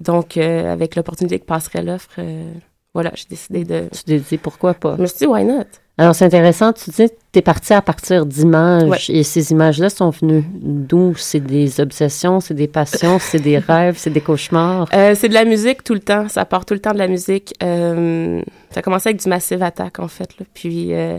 [0.00, 2.52] Donc, euh, avec l'opportunité que passerait l'offre, euh,
[2.94, 3.88] voilà, j'ai décidé de...
[3.92, 4.96] tu te dis pourquoi pas?
[4.96, 5.64] Je me suis dit, why not?
[6.00, 6.72] Alors, c'est intéressant.
[6.72, 8.98] Tu dis, tu es parti à partir d'images Ouais.
[9.08, 11.14] et ces images-là sont venues d'où?
[11.16, 14.88] C'est des obsessions, c'est des passions, c'est des rêves, c'est des cauchemars?
[14.94, 16.28] Euh, c'est de la musique tout le temps.
[16.28, 17.52] Ça part tout le temps de la musique.
[17.64, 20.38] Euh, ça a commencé avec du Massive Attack, en fait.
[20.38, 20.46] Là.
[20.54, 21.18] Puis, euh,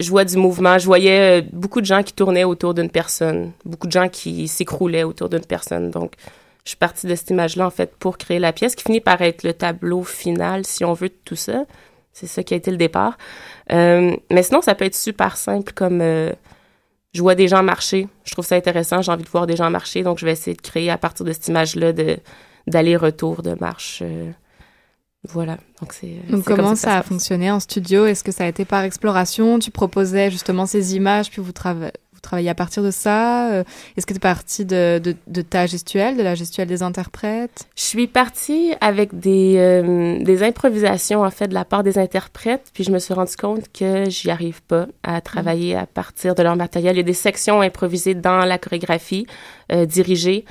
[0.00, 0.78] je vois du mouvement.
[0.78, 3.52] Je voyais beaucoup de gens qui tournaient autour d'une personne.
[3.66, 5.90] Beaucoup de gens qui s'écroulaient autour d'une personne.
[5.90, 6.12] Donc,
[6.64, 9.20] je suis partie de cette image-là, en fait, pour créer la pièce, qui finit par
[9.20, 11.64] être le tableau final, si on veut, de tout ça.
[12.12, 13.16] C'est ça qui a été le départ.
[13.72, 16.00] Euh, mais sinon, ça peut être super simple, comme...
[16.00, 16.32] euh,
[17.12, 18.06] je vois des gens marcher.
[18.24, 19.02] Je trouve ça intéressant.
[19.02, 20.02] J'ai envie de voir des gens marcher.
[20.02, 21.92] Donc, je vais essayer de créer à partir de cette image-là
[22.66, 24.00] d'aller-retour, de marche.
[24.02, 24.30] euh,
[25.28, 25.58] voilà.
[25.80, 26.06] Donc, c'est.
[26.30, 28.06] Donc c'est comme comment ça a fonctionné en studio?
[28.06, 29.58] Est-ce que ça a été par exploration?
[29.58, 33.64] Tu proposais justement ces images, puis vous, trava- vous travaillez à partir de ça Euh,
[33.96, 35.00] Est-ce que tu es partie de,
[35.48, 37.66] ta gestuelle, de la gestuelle des interprètes?
[37.76, 42.70] Je suis partie avec des, euh, des improvisations, en fait, de la part des interprètes.
[42.74, 46.42] Puis, je me suis rendu compte que j'y arrive pas à travailler à partir de
[46.42, 46.94] leur matériel.
[46.94, 49.26] Il y a des sections improvisées dans la chorégraphie,
[49.72, 50.44] euh, dirigées.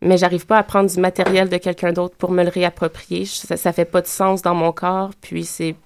[0.00, 3.24] mais j'arrive pas à prendre du matériel de quelqu'un d'autre pour me le réapproprier.
[3.24, 5.76] Ça, ça fait pas de sens dans mon corps, puis c'est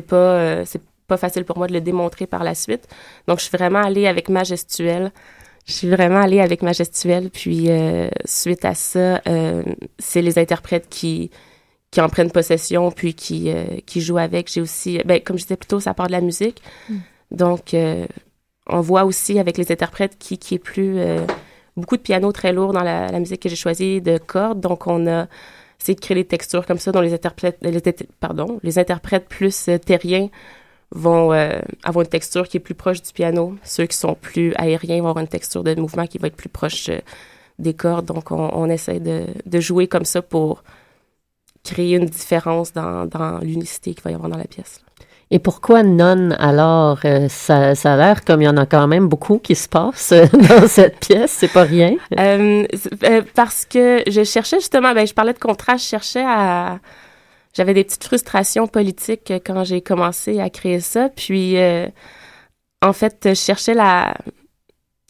[0.00, 0.64] pas euh,
[1.06, 2.88] pas facile pour moi de le démontrer par la suite.
[3.26, 5.12] Donc je suis vraiment allée avec ma gestuelle.
[5.66, 9.62] Je suis vraiment allée avec ma gestuelle, puis euh, suite à ça, euh,
[9.98, 11.30] c'est les interprètes qui
[11.90, 14.52] qui en prennent possession, puis qui euh, qui jouent avec.
[14.52, 16.60] J'ai aussi, ben comme je disais plus tôt, ça part de la musique.
[17.30, 18.06] Donc euh,
[18.66, 20.98] on voit aussi avec les interprètes qui qui est plus
[21.76, 24.60] beaucoup de piano très lourd dans la, la musique que j'ai choisie, de cordes.
[24.60, 25.26] Donc, on a
[25.80, 29.26] essayé de créer des textures comme ça dont les interprètes, les, té- pardon, les interprètes
[29.28, 30.28] plus terriens
[30.94, 33.56] vont euh, avoir une texture qui est plus proche du piano.
[33.64, 36.48] Ceux qui sont plus aériens vont avoir une texture de mouvement qui va être plus
[36.48, 37.00] proche euh,
[37.58, 38.06] des cordes.
[38.06, 40.62] Donc, on, on essaie de, de jouer comme ça pour
[41.64, 44.80] créer une différence dans, dans l'unicité qu'il va y avoir dans la pièce.
[45.30, 47.00] Et pourquoi non alors?
[47.04, 49.68] Euh, ça, ça a l'air comme il y en a quand même beaucoup qui se
[49.68, 51.96] passent euh, dans cette pièce, c'est pas rien.
[53.34, 56.78] Parce que je cherchais justement, ben, je parlais de contraste, je cherchais à...
[57.54, 61.08] J'avais des petites frustrations politiques euh, quand j'ai commencé à créer ça.
[61.08, 61.88] Puis, euh,
[62.82, 64.14] en fait, je cherchais la,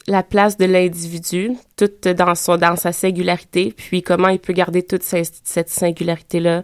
[0.07, 4.83] la place de l'individu, toute dans, son, dans sa singularité, puis comment il peut garder
[4.83, 6.63] toute cette singularité-là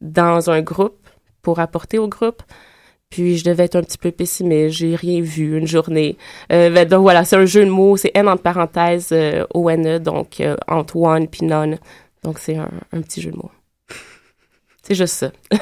[0.00, 1.08] dans un groupe
[1.42, 2.42] pour apporter au groupe.
[3.10, 6.18] Puis je devais être un petit peu pessimiste, j'ai rien vu une journée.
[6.52, 9.98] Euh, ben, donc voilà, c'est un jeu de mots, c'est N entre parenthèses euh, O-N-E,
[9.98, 11.78] donc euh, Antoine puis non.
[12.22, 13.50] Donc c'est un petit jeu de mots.
[14.88, 15.30] C'est juste ça.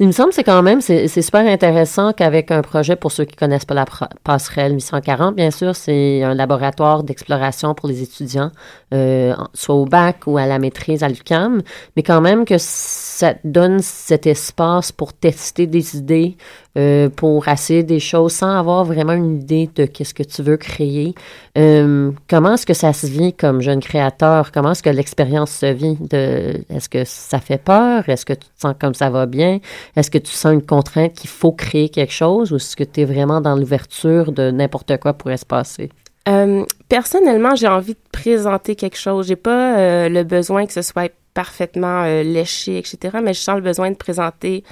[0.00, 3.24] Il me semble que c'est quand même, c'est super intéressant qu'avec un projet, pour ceux
[3.24, 3.84] qui connaissent pas la
[4.24, 8.50] passerelle 840, bien sûr, c'est un laboratoire d'exploration pour les étudiants,
[8.92, 11.62] euh, soit au bac ou à la maîtrise à l'UQAM,
[11.94, 16.36] mais quand même que ça donne cet espace pour tester des idées,
[16.78, 20.56] euh, pour essayer des choses sans avoir vraiment une idée de qu'est-ce que tu veux
[20.56, 21.14] créer.
[21.58, 24.52] Euh, comment est-ce que ça se vit comme jeune créateur?
[24.52, 25.98] Comment est-ce que l'expérience se vit?
[26.10, 28.08] Est-ce que ça fait peur?
[28.08, 29.58] Est-ce que tu te sens comme ça va bien?
[29.96, 33.02] Est-ce que tu sens une contrainte qu'il faut créer quelque chose ou est-ce que tu
[33.02, 35.90] es vraiment dans l'ouverture de n'importe quoi pourrait se passer?
[36.26, 39.26] Euh, personnellement, j'ai envie de présenter quelque chose.
[39.26, 43.18] J'ai pas le besoin que ce soit parfaitement léché, etc.
[43.22, 44.64] Mais je sens le besoin de présenter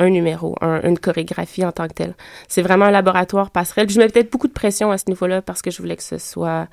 [0.00, 2.14] un numéro, un- une chorégraphie en tant que telle.
[2.48, 3.86] C'est vraiment un laboratoire passerelle.
[3.86, 6.02] Puis je mets peut-être beaucoup de pression à ce niveau-là parce que je voulais que
[6.02, 6.66] ce soit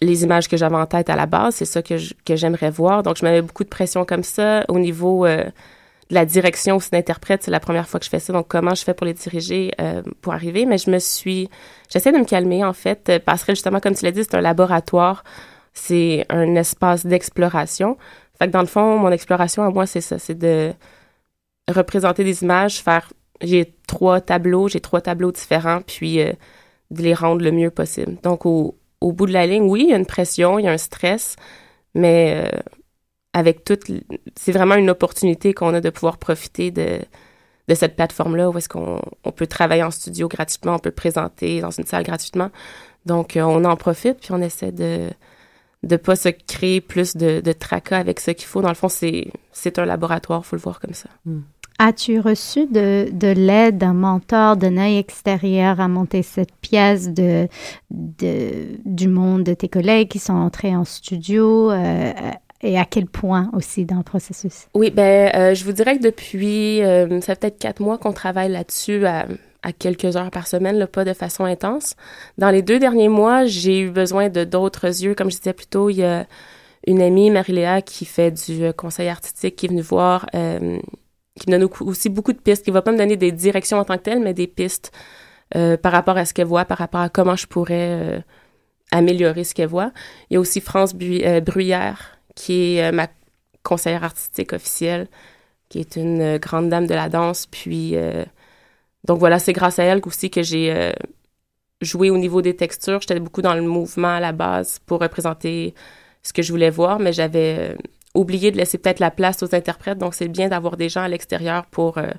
[0.00, 1.54] les images que j'avais en tête à la base.
[1.56, 3.02] C'est ça que que j'aimerais voir.
[3.02, 4.64] Donc, je mets beaucoup de pression comme ça.
[4.68, 8.18] Au niveau euh, de la direction aussi d'interprète, c'est la première fois que je fais
[8.18, 8.32] ça.
[8.32, 10.64] Donc, comment je fais pour les diriger euh, pour arriver?
[10.66, 11.48] Mais je me suis...
[11.92, 13.18] J'essaie de me calmer, en fait.
[13.24, 15.22] Passerelle, justement, comme tu l'as dit, c'est un laboratoire.
[15.74, 17.96] C'est un espace d'exploration.
[18.38, 20.18] Fait que dans le fond, mon exploration à moi, c'est ça.
[20.18, 20.72] C'est de
[21.72, 23.12] représenter des images, faire...
[23.42, 26.32] J'ai trois tableaux, j'ai trois tableaux différents, puis euh,
[26.90, 28.16] de les rendre le mieux possible.
[28.22, 30.68] Donc, au, au bout de la ligne, oui, il y a une pression, il y
[30.68, 31.36] a un stress,
[31.94, 32.58] mais euh,
[33.32, 33.84] avec toute,
[34.36, 36.98] c'est vraiment une opportunité qu'on a de pouvoir profiter de,
[37.68, 41.60] de cette plateforme-là où est-ce qu'on on peut travailler en studio gratuitement, on peut présenter
[41.60, 42.50] dans une salle gratuitement.
[43.06, 45.08] Donc, euh, on en profite, puis on essaie de
[45.82, 48.60] de pas se créer plus de, tracas avec ce qu'il faut.
[48.60, 51.08] Dans le fond, c'est un laboratoire, faut le voir comme ça.
[51.24, 51.40] Mm.
[51.82, 57.48] As-tu reçu de, de l'aide d'un mentor, d'un œil extérieur à monter cette pièce de,
[57.90, 62.12] du monde de tes collègues qui sont entrés en studio euh,
[62.60, 64.68] et à quel point aussi dans le processus?
[64.74, 68.12] Oui, ben, euh, je vous dirais que depuis, euh, ça fait peut-être quatre mois qu'on
[68.12, 69.24] travaille là-dessus à,
[69.78, 71.96] quelques heures par semaine, pas de façon intense.
[72.36, 75.14] Dans les deux derniers mois, j'ai eu besoin de d'autres yeux.
[75.14, 76.26] Comme je disais plus tôt, il y a
[76.86, 80.26] une amie, Marie-Léa, qui fait du conseil artistique, qui est venue voir
[81.38, 83.84] qui me donne aussi beaucoup de pistes, qui va pas me donner des directions en
[83.84, 84.92] tant que telles, mais des pistes
[85.56, 88.20] euh, par rapport à ce qu'elle voit, par rapport à comment je pourrais euh,
[88.92, 89.92] améliorer ce qu'elle voit.
[90.28, 93.08] Il y a aussi France euh, Bruyère, qui est ma
[93.62, 95.08] conseillère artistique officielle,
[95.68, 97.46] qui est une grande dame de la danse.
[97.46, 97.94] Puis,
[99.04, 100.92] donc voilà, c'est grâce à elle aussi que j'ai
[101.80, 103.00] joué au niveau des textures.
[103.00, 105.74] J'étais beaucoup dans le mouvement à la base pour représenter
[106.22, 107.76] ce que je voulais voir, mais j'avais
[108.14, 109.98] oublié de laisser peut-être la place aux interprètes.
[109.98, 112.10] Donc, c'est bien d'avoir des gens à l'extérieur pour, euh,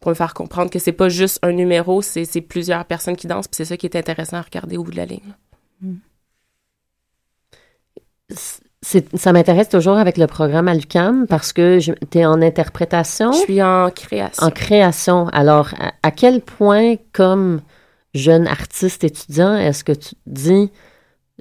[0.00, 3.48] pour me faire comprendre que c'est pas juste un numéro, c'est plusieurs personnes qui dansent.
[3.48, 5.34] Puis c'est ça qui est intéressant à regarder au bout de la ligne.
[5.82, 5.94] Mm.
[8.82, 13.32] Ça m'intéresse toujours avec le programme à l'UCAM parce que tu es en interprétation?
[13.32, 14.46] Je suis en création.
[14.46, 15.28] En création.
[15.28, 17.60] Alors, à quel point, comme
[18.14, 20.70] jeune artiste étudiant, est-ce que tu te dis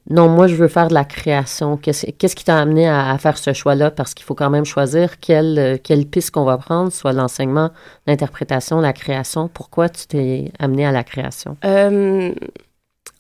[0.10, 1.78] non, moi, je veux faire de la création.
[1.78, 3.92] Qu'est-ce qui t'a amené à, faire ce choix-là?
[3.92, 7.70] Parce qu'il faut quand même choisir quelle, euh, quelle piste qu'on va prendre, soit l'enseignement,
[8.08, 9.48] l'interprétation, la création.
[9.48, 11.58] Pourquoi tu t'es amené à la création?
[11.64, 12.34] Euh,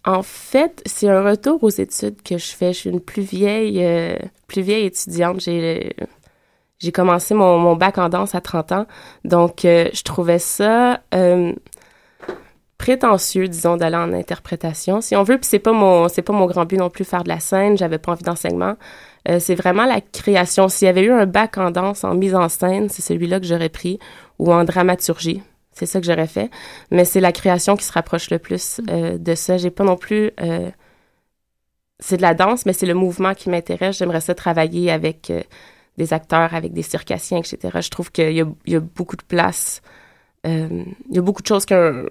[0.03, 2.73] en fait, c'est un retour aux études que je fais.
[2.73, 5.41] Je suis une plus vieille, euh, plus vieille étudiante.
[5.41, 5.95] J'ai,
[6.91, 8.85] commencé mon, bac en danse à 30 ans.
[9.25, 11.01] Donc, je trouvais ça
[12.79, 15.37] prétentieux, disons, d'aller en interprétation, si on veut.
[15.37, 17.77] Puis c'est pas mon, c'est pas mon grand but non plus faire de la scène.
[17.77, 18.75] J'avais pas envie d'enseignement.
[19.27, 20.69] Euh, c'est vraiment la création.
[20.69, 23.45] S'il y avait eu un bac en danse, en mise en scène, c'est celui-là que
[23.45, 23.99] j'aurais pris,
[24.39, 25.43] ou en dramaturgie.
[25.73, 26.49] C'est ça que j'aurais fait.
[26.89, 29.57] Mais c'est la création qui se rapproche le plus euh, de ça.
[29.57, 30.31] J'ai pas non plus.
[30.41, 30.71] Euh,
[31.99, 33.97] c'est de la danse, mais c'est le mouvement qui m'intéresse.
[33.97, 35.33] J'aimerais ça travailler avec
[35.97, 37.79] des acteurs, avec des circassiens, etc.
[37.81, 39.81] Je trouve qu'il y y a beaucoup de place.
[40.45, 42.05] il y a beaucoup de choses qu'un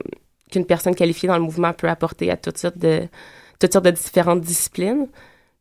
[0.50, 3.08] qu'une personne qualifiée dans le mouvement peut apporter à toutes sortes de,
[3.58, 5.08] toutes sortes de différentes disciplines.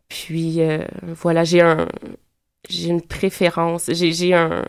[0.09, 1.87] Puis euh, voilà, j'ai un
[2.69, 4.65] j'ai une préférence, j'ai, j'ai un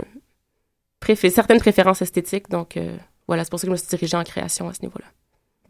[1.00, 4.16] préfé, certaines préférences esthétiques, donc euh, voilà, c'est pour ça que je me suis dirigée
[4.16, 5.06] en création à ce niveau-là.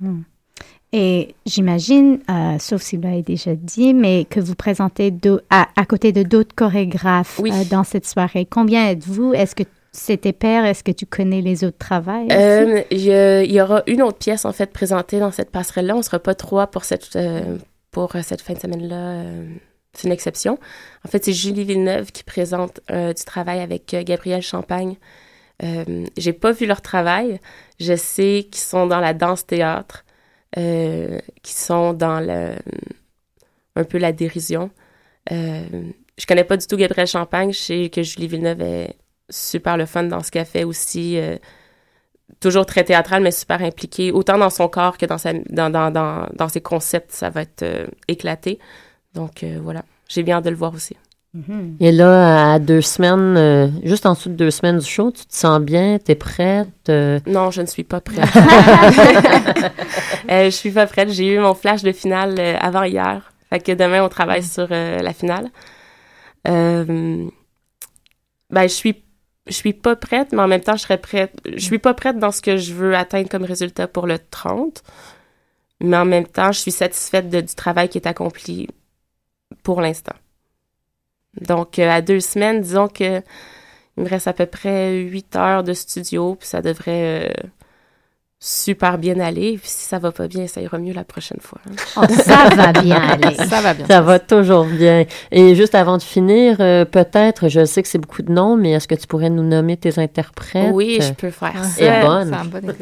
[0.01, 0.23] Hmm.
[0.93, 5.13] Et j'imagine, euh, sauf si vous l'avez déjà dit, mais que vous présentez
[5.51, 8.47] à, à, côté de d'autres chorégraphes dans cette soirée.
[8.47, 9.35] Combien êtes-vous?
[9.35, 9.65] Est-ce que
[9.99, 12.29] c'était père, est-ce que tu connais les autres travails?
[12.31, 15.95] Euh, il y, aura une autre pièce, en fait, présentée dans cette passerelle-là.
[15.95, 17.59] On ne sera pas trois pour cette, euh,
[17.91, 18.97] pour cette fin de semaine-là.
[18.97, 19.49] Euh,
[19.93, 20.59] c'est une exception.
[21.05, 24.97] En fait, c'est Julie Villeneuve qui présente du travail avec Gabriel Champagne.
[26.17, 27.41] J'ai pas vu leur travail.
[27.81, 30.05] Je sais qu'ils sont dans la danse-théâtre,
[30.55, 32.55] qui sont dans le,
[33.75, 34.71] un peu la dérision.
[35.31, 37.53] je connais pas du tout Gabriel Champagne.
[37.53, 38.97] Je sais que Julie Villeneuve est
[39.31, 41.19] super le fun dans ce qu'elle fait aussi.
[41.19, 41.37] Euh,
[42.41, 45.91] toujours très théâtral, mais super impliqué, autant dans son corps que dans, sa, dans, dans,
[45.91, 47.13] dans, dans ses concepts.
[47.13, 48.59] Ça va être euh, éclaté.
[49.15, 50.97] Donc euh, voilà, j'ai bien hâte de le voir aussi.
[51.37, 51.77] Mm-hmm.
[51.81, 55.35] Et là, à deux semaines, juste en dessous de deux semaines du show, tu te
[55.35, 55.99] sens bien?
[55.99, 56.91] Tu es prête?
[57.27, 58.25] Non, je ne suis pas prête.
[60.29, 61.11] je suis pas prête.
[61.11, 63.33] J'ai eu mon flash de finale avant hier.
[63.51, 64.45] Fait que demain, on travaille mm.
[64.45, 65.51] sur la finale.
[66.45, 67.31] ben,
[68.51, 69.03] je suis
[69.49, 71.33] je suis pas prête, mais en même temps, je serais prête.
[71.45, 74.83] Je suis pas prête dans ce que je veux atteindre comme résultat pour le 30.
[75.81, 78.69] Mais en même temps, je suis satisfaite du travail qui est accompli
[79.63, 80.15] pour l'instant.
[81.41, 83.23] Donc, euh, à deux semaines, disons que
[83.97, 87.49] il me reste à peu près huit heures de studio, puis ça devrait euh,
[88.41, 89.59] super bien aller.
[89.59, 91.61] Puis si ça va pas bien, ça ira mieux la prochaine fois.
[91.97, 93.35] Oh, ça va bien aller.
[93.35, 93.87] ça va bien.
[93.87, 95.05] Ça va toujours bien.
[95.33, 98.73] Et juste avant de finir, euh, peut-être, je sais que c'est beaucoup de noms, mais
[98.73, 100.71] est-ce que tu pourrais nous nommer tes interprètes?
[100.73, 101.71] Oui, je peux faire ça.
[101.71, 102.37] C'est bonne.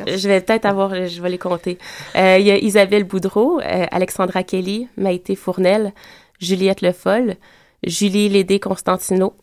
[0.06, 1.78] je vais peut-être avoir, je vais les compter.
[2.16, 5.92] Euh, il y a Isabelle Boudreau, euh, Alexandra Kelly, Maïté Fournel,
[6.38, 7.36] Juliette Le Foll,
[7.82, 9.34] Julie Lédé-Constantino.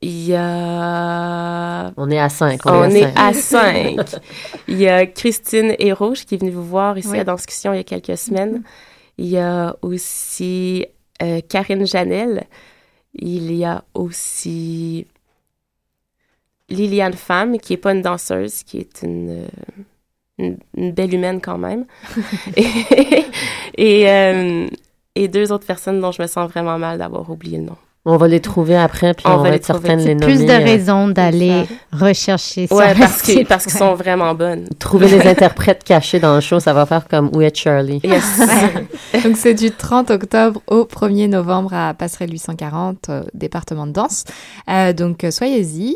[0.00, 1.92] Il y a...
[1.96, 2.60] On est à cinq.
[2.66, 3.98] On, est, à, cinq.
[4.68, 7.80] il y a Christine Hérouge qui est venue vous voir ici à Danscussion il y
[7.80, 8.62] a quelques semaines.
[9.16, 10.86] Il y a aussi
[11.20, 12.44] euh, Karine Janel.
[13.14, 15.06] Il y a aussi
[16.68, 19.46] Liliane Femme, qui est pas une danseuse, qui est une,
[20.38, 21.86] euh, une, belle humaine quand même.
[22.56, 23.24] et,
[23.76, 24.68] et, euh,
[25.16, 27.76] et deux autres personnes dont je me sens vraiment mal d'avoir oublié le nom.
[28.10, 30.34] On va les trouver après, puis on, va, être certaines les nommer.
[30.34, 32.74] Plus de raisons d'aller rechercher ça.
[32.74, 34.66] Ouais, parce qu'ils parce qu'ils sont vraiment bonnes.
[34.78, 38.00] Trouver les interprètes cachés dans le show, ça va faire comme Où est Charlie?
[38.02, 38.24] Yes.
[39.24, 44.24] Donc c'est du 30 octobre au 1er novembre à Passerelle 840, euh, département de danse.
[44.70, 45.94] Euh, donc soyez-y.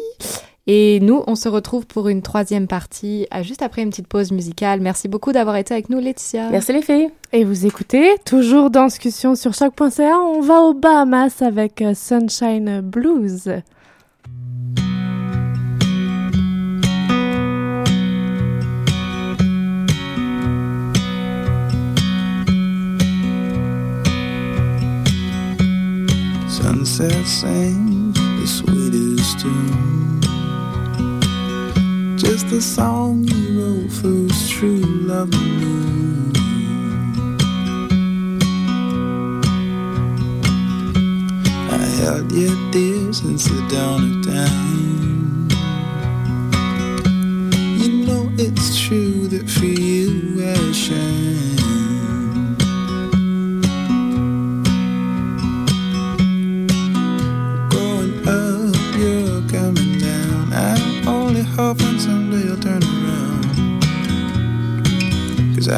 [0.68, 4.80] Et nous, on se retrouve pour une troisième partie, juste après une petite pause musicale.
[4.80, 6.50] Merci beaucoup d'avoir été avec nous, Laetitia.
[6.50, 7.10] Merci les filles.
[7.32, 12.80] Et vous écoutez, toujours dans discussion sur choc.ca, on va aux Bahamas avec euh, Sunshine
[12.80, 13.50] Blues.
[26.48, 30.01] Sunset sings the sweetest tune.
[32.22, 36.32] Just a song you wrote for his true love knew.
[41.68, 45.48] I held your tears and sit down a time.
[47.80, 51.61] You know it's true that for you I shine.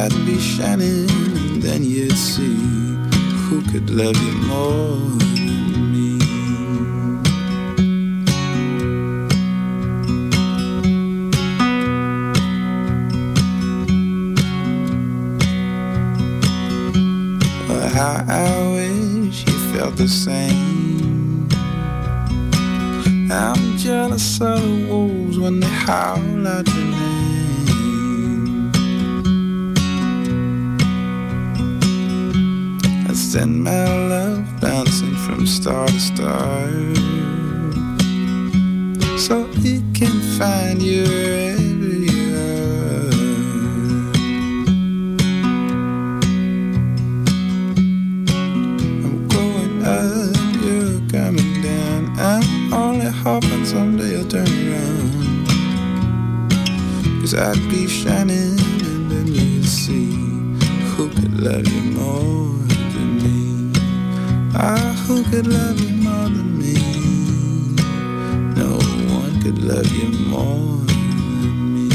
[0.05, 2.53] I'd be shining and then you'd see
[3.45, 6.19] who could love you more than me.
[17.67, 21.49] Oh, how I wish you felt the same.
[23.31, 26.94] I'm jealous of the wolves when they howl out your
[33.35, 36.69] send my love bouncing from star to star,
[39.17, 41.03] so it can find you
[42.33, 43.11] are.
[49.03, 52.01] I'm going up, you're coming down.
[52.17, 55.47] I'm only hoping someday you'll turn around.
[57.19, 58.57] Cause I'd be shining
[58.89, 60.13] and then you'd see
[60.91, 62.64] who could love you more.
[64.57, 66.75] Ah, who could love you more than me?
[68.55, 68.77] No
[69.13, 71.89] one could love you more than me.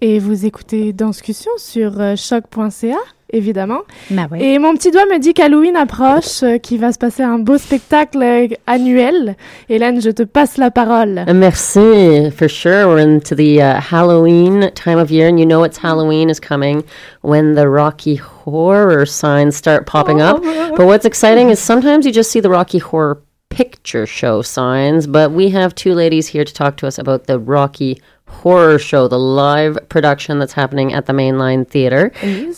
[0.00, 2.96] Et vous écoutez Danscussion sur euh, choc.ca,
[3.32, 3.80] évidemment.
[4.10, 4.28] Bah.
[4.38, 7.58] Et mon petit doigt me dit qu'Halloween approche, euh, qu'il va se passer un beau
[7.58, 9.36] spectacle euh, annuel.
[9.68, 11.24] Hélène, je te passe la parole.
[11.34, 12.86] Merci, for sure.
[12.86, 16.84] We're into the uh, Halloween time of year, and you know it's Halloween is coming
[17.22, 20.42] when the Rocky Horror signs start popping up.
[20.76, 25.32] But what's exciting is sometimes you just see the Rocky Horror Picture Show signs, but
[25.32, 28.00] we have two ladies here to talk to us about the Rocky
[28.32, 32.10] Horror Show, the live production that's happening at the Mainline Theater.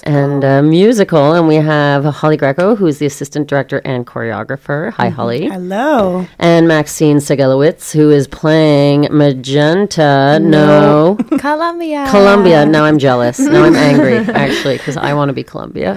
[0.05, 1.33] And a musical.
[1.35, 4.93] And we have Holly Greco, who's the assistant director and choreographer.
[4.93, 5.17] Hi, mm-hmm.
[5.17, 5.49] Holly.
[5.49, 6.27] Hello.
[6.39, 10.39] And Maxine Segelowitz, who is playing Magenta.
[10.41, 11.19] No.
[11.39, 12.07] Columbia.
[12.11, 12.65] Columbia.
[12.65, 13.39] Now I'm jealous.
[13.39, 15.95] Now I'm angry, actually, because I want to be Columbia.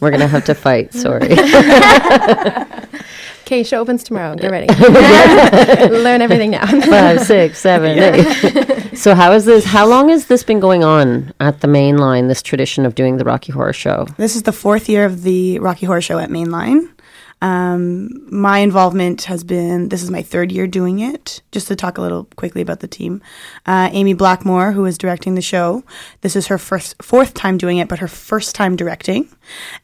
[0.00, 0.94] We're going to have to fight.
[0.94, 1.28] Sorry.
[3.48, 4.34] Okay, show opens tomorrow.
[4.34, 4.66] Get ready.
[5.88, 6.66] Learn everything now.
[6.66, 8.77] Five, six, seven, eight.
[8.98, 9.64] So, how is this?
[9.64, 12.26] How long has this been going on at the main line?
[12.26, 14.08] This tradition of doing the Rocky Horror Show.
[14.16, 16.90] This is the fourth year of the Rocky Horror Show at Mainline.
[17.40, 21.42] Um, my involvement has been, this is my third year doing it.
[21.52, 23.22] Just to talk a little quickly about the team.
[23.66, 25.84] Uh, Amy Blackmore, who is directing the show,
[26.22, 29.28] this is her first, fourth time doing it, but her first time directing.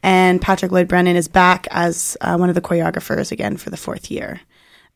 [0.03, 3.77] And Patrick Lloyd Brennan is back as uh, one of the choreographers again for the
[3.77, 4.41] fourth year.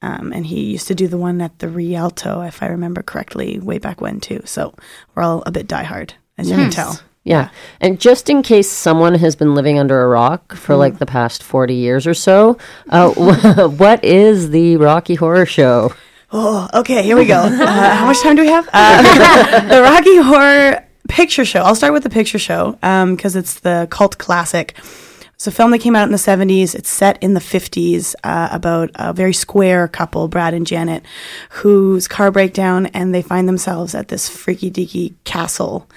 [0.02, 3.60] Um, and he used to do the one at the Rialto, if I remember correctly,
[3.60, 4.41] way back when too.
[4.45, 4.74] So
[5.14, 7.00] we're all a bit diehard, as you can tell.
[7.26, 7.50] Yeah.
[7.82, 11.43] And just in case someone has been living under a rock for like the past
[11.43, 12.58] 40 years or so,
[12.89, 13.10] uh,
[13.70, 15.93] what is the Rocky Horror Show?
[16.32, 17.39] Oh, okay, here we go.
[17.39, 18.70] Uh, how much time do we have?
[18.72, 21.62] Uh, the Rocky Horror Picture Show.
[21.62, 24.76] I'll start with the picture show because it's the cult classic.
[25.40, 26.76] It's a film that came out in the 70s.
[26.76, 31.06] It's set in the 50s uh, about a very square couple, Brad and Janet,
[31.52, 35.90] whose car break down and they find themselves at this freaky deaky castle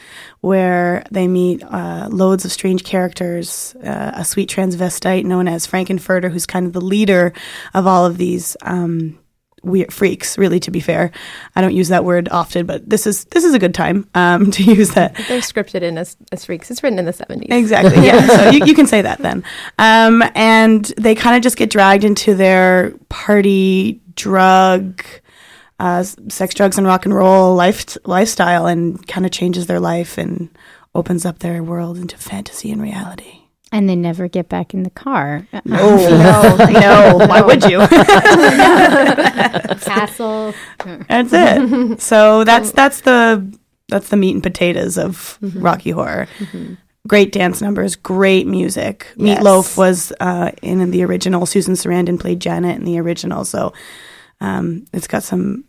[0.42, 6.30] where they meet uh, loads of strange characters, uh, a sweet transvestite known as Frankenfurter,
[6.30, 7.32] who's kind of the leader
[7.74, 9.18] of all of these um,
[9.62, 10.36] weird freaks.
[10.38, 11.10] Really, to be fair,
[11.56, 14.50] I don't use that word often, but this is this is a good time um,
[14.52, 15.14] to use that.
[15.28, 16.70] They're scripted in as, as freaks.
[16.70, 17.50] It's written in the 70s.
[17.50, 18.04] Exactly.
[18.04, 18.26] Yeah.
[18.36, 19.44] so you, you can say that then.
[19.78, 25.04] Um, and they kind of just get dragged into their party drug.
[25.78, 30.16] Uh, sex, drugs, and rock and roll life lifestyle, and kind of changes their life
[30.16, 30.48] and
[30.94, 33.41] opens up their world into fantasy and reality.
[33.72, 35.46] And they never get back in the car.
[35.64, 37.16] No, no, no.
[37.26, 37.78] Why would you?
[39.80, 40.54] Castle.
[41.08, 42.00] That's it.
[42.00, 43.58] So that's that's the
[43.88, 46.28] that's the meat and potatoes of Rocky Horror.
[47.08, 49.06] Great dance numbers, great music.
[49.16, 49.40] Yes.
[49.40, 51.46] Meatloaf was uh, in the original.
[51.46, 53.44] Susan Sarandon played Janet in the original.
[53.44, 53.72] So
[54.40, 55.64] um, it's got some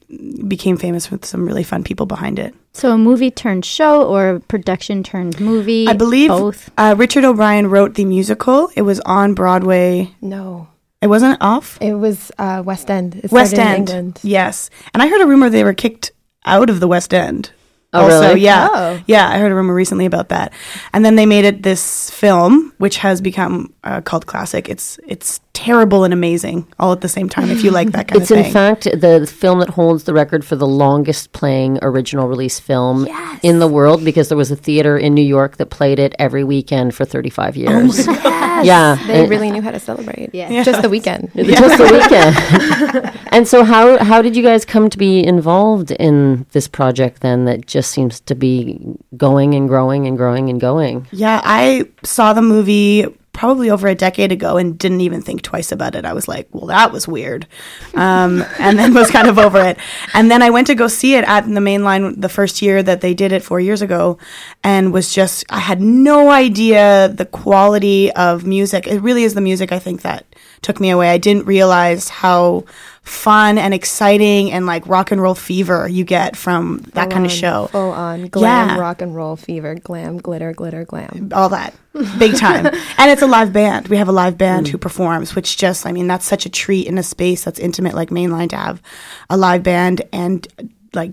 [0.47, 2.55] became famous with some really fun people behind it.
[2.73, 5.87] So a movie turned show or a production turned movie?
[5.87, 6.71] I believe both.
[6.77, 8.69] Uh, Richard O'Brien wrote the musical.
[8.75, 10.11] It was on Broadway.
[10.21, 10.67] No.
[11.01, 11.77] It wasn't off.
[11.81, 13.15] It was uh, West End.
[13.15, 13.89] It West started in End.
[13.89, 14.19] England.
[14.23, 14.69] Yes.
[14.93, 16.11] And I heard a rumor they were kicked
[16.45, 17.51] out of the West End.
[17.93, 18.41] Oh, also, really?
[18.41, 18.69] yeah.
[18.71, 19.03] Oh.
[19.05, 20.51] Yeah, I heard a rumor recently about that.
[20.93, 24.67] And then they made it this film, which has become a cult classic.
[24.67, 28.21] It's it's terrible and amazing all at the same time if you like that kind
[28.21, 28.45] It's of thing.
[28.45, 32.59] It's in fact the film that holds the record for the longest playing original release
[32.59, 33.07] film
[33.43, 36.43] in the world because there was a theater in New York that played it every
[36.43, 38.05] weekend for 35 years.
[38.07, 38.97] Yeah.
[39.07, 40.29] They and- really knew how to celebrate.
[40.33, 40.63] Yeah.
[40.63, 41.31] Just the weekend.
[41.35, 43.19] just the weekend.
[43.31, 47.45] and so how how did you guys come to be involved in this project then
[47.45, 48.79] that just seems to be
[49.15, 51.07] going and growing and growing and going?
[51.11, 55.71] Yeah, I saw the movie probably over a decade ago and didn't even think twice
[55.71, 56.05] about it.
[56.05, 57.47] I was like, well, that was weird.
[57.95, 59.77] Um, and then was kind of over it.
[60.13, 62.83] And then I went to go see it at the main line the first year
[62.83, 64.19] that they did it four years ago
[64.63, 68.87] and was just, I had no idea the quality of music.
[68.87, 70.25] It really is the music, I think, that
[70.61, 71.09] took me away.
[71.09, 72.65] I didn't realize how
[73.03, 77.31] fun and exciting and like rock and roll fever you get from that kind of
[77.31, 77.67] show.
[77.67, 78.79] Full on glam, Yeah.
[78.79, 81.29] rock and roll fever, glam, glitter, glitter, glam.
[81.33, 81.73] all that
[82.17, 82.65] big time
[82.97, 84.81] and it's a live band we have a live band who mm.
[84.81, 88.09] performs which just i mean that's such a treat in a space that's intimate like
[88.09, 88.81] mainline to have
[89.29, 90.47] a live band and
[90.95, 91.11] like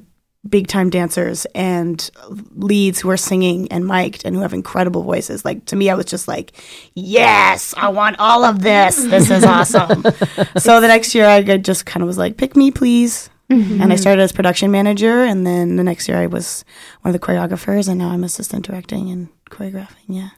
[0.49, 2.11] big time dancers and
[2.57, 5.95] leads who are singing and mic'd and who have incredible voices like to me i
[5.95, 6.53] was just like
[6.95, 10.03] yes i want all of this this is awesome
[10.57, 13.83] so the next year i just kind of was like pick me please mm-hmm.
[13.83, 16.65] and I started as production manager, and then the next year I was
[17.03, 20.07] one of the choreographers, and now I'm assistant directing and choreographing.
[20.09, 20.31] Yeah.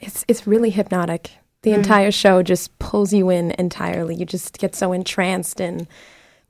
[0.00, 1.32] It's it's really hypnotic.
[1.62, 1.80] The mm-hmm.
[1.80, 4.14] entire show just pulls you in entirely.
[4.14, 5.88] You just get so entranced in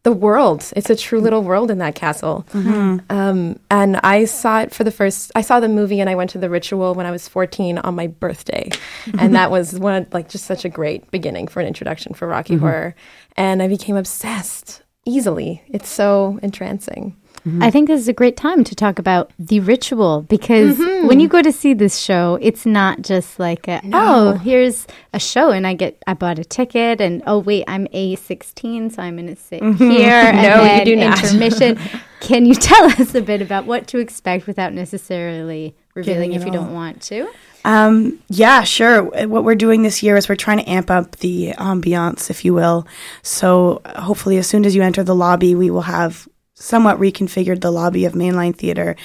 [0.03, 0.73] the world.
[0.75, 2.47] It's a true little world in that castle.
[2.53, 2.99] Mm-hmm.
[3.11, 5.31] Um, and I saw it for the first.
[5.35, 7.95] I saw the movie, and I went to the ritual when I was 14 on
[7.95, 9.19] my birthday, mm-hmm.
[9.19, 12.55] and that was one like just such a great beginning for an introduction for Rocky
[12.55, 12.65] mm-hmm.
[12.65, 12.95] Horror.
[13.37, 15.63] And I became obsessed easily.
[15.69, 17.17] It's so entrancing.
[17.61, 21.29] I think this is a great time to talk about the ritual because when you
[21.29, 25.67] go to see this show, it's not just like a, oh, here's a show and
[25.67, 29.37] I get I bought a ticket and oh wait, I'm A sixteen, so I'm gonna
[29.37, 29.71] sit here
[30.11, 31.19] and No, you do not.
[31.25, 31.79] intermission.
[32.21, 36.51] Can you tell us a bit about what to expect without necessarily revealing if you
[36.53, 37.27] don't want to?
[37.65, 39.03] Um, yeah, sure.
[39.27, 42.53] What we're doing this year is we're trying to amp up the ambiance, if you
[42.55, 42.87] will.
[43.23, 46.29] So hopefully, as soon as you enter the lobby, we will have
[46.61, 48.97] somewhat reconfigured the lobby of Mainline Theater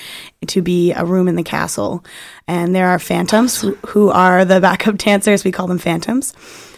[0.47, 2.03] to be a room in the castle.
[2.47, 5.43] And there are phantoms who, who are the backup dancers.
[5.43, 6.33] We call them phantoms,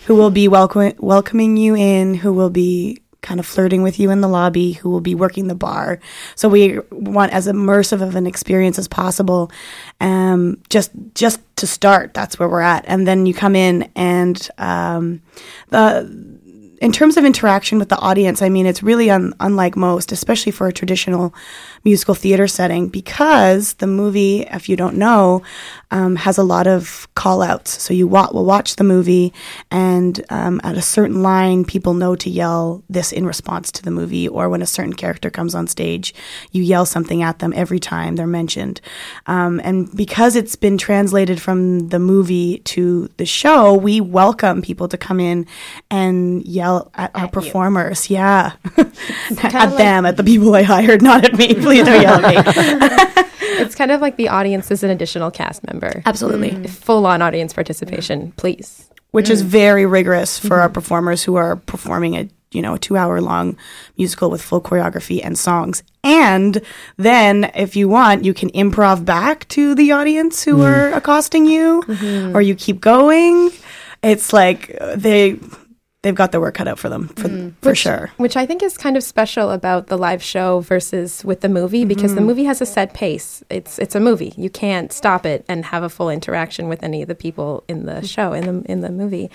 [0.05, 4.11] who will be welcome, welcoming you in, who will be kind of flirting with you
[4.11, 5.99] in the lobby, who will be working the bar.
[6.35, 9.51] So we want as immersive of an experience as possible.
[9.99, 14.49] Um, just just to start, that's where we're at, and then you come in and
[14.57, 15.21] um,
[15.69, 16.36] the
[16.79, 20.51] in terms of interaction with the audience, I mean, it's really un- unlike most, especially
[20.51, 21.33] for a traditional
[21.87, 25.41] musical theater setting, because the movie, if you don't know,
[25.89, 27.81] um, has a lot of call outs.
[27.81, 29.33] So you wa- will watch the movie,
[29.71, 33.91] and um, at a certain line, people know to yell this in response to the
[33.99, 36.13] movie, or when a certain character comes on stage,
[36.51, 38.81] you yell something at them every time they're mentioned.
[39.27, 44.89] Um, and because it's been translated from the movie to the show, we welcome people
[44.89, 45.47] to come in
[45.89, 48.09] and yell at, our performers.
[48.09, 48.51] Yeah.
[48.77, 51.53] at them, at the people I hired, not at me.
[51.53, 53.23] Please don't yell at me.
[53.59, 56.01] It's kind of like the audience is an additional cast member.
[56.05, 56.67] Absolutely.
[56.67, 58.83] Full on audience participation, please.
[59.11, 59.47] which is Mm.
[59.47, 60.73] very rigorous for our Mhm.
[60.73, 63.55] performers who are performing a you know a two hour long
[63.97, 65.81] musical with full choreography and songs.
[66.03, 66.61] And
[66.97, 70.65] then, if you want, you can improv back to the audience who Mm.
[70.65, 72.35] are accosting you, Mhm.
[72.35, 73.51] or you keep going.
[74.03, 75.37] It's like uh, they
[76.07, 77.27] they've got their work cut out for them for,
[77.61, 78.11] for Which- sure.
[78.17, 81.83] Which I think is kind of special about the live show versus with the movie
[81.85, 82.25] because the Mhm.
[82.25, 83.43] movie has a set pace.
[83.49, 84.33] It's it's a movie.
[84.37, 87.85] You can't stop it and have a full interaction with any of the people in
[87.85, 89.29] the show in the in the movie.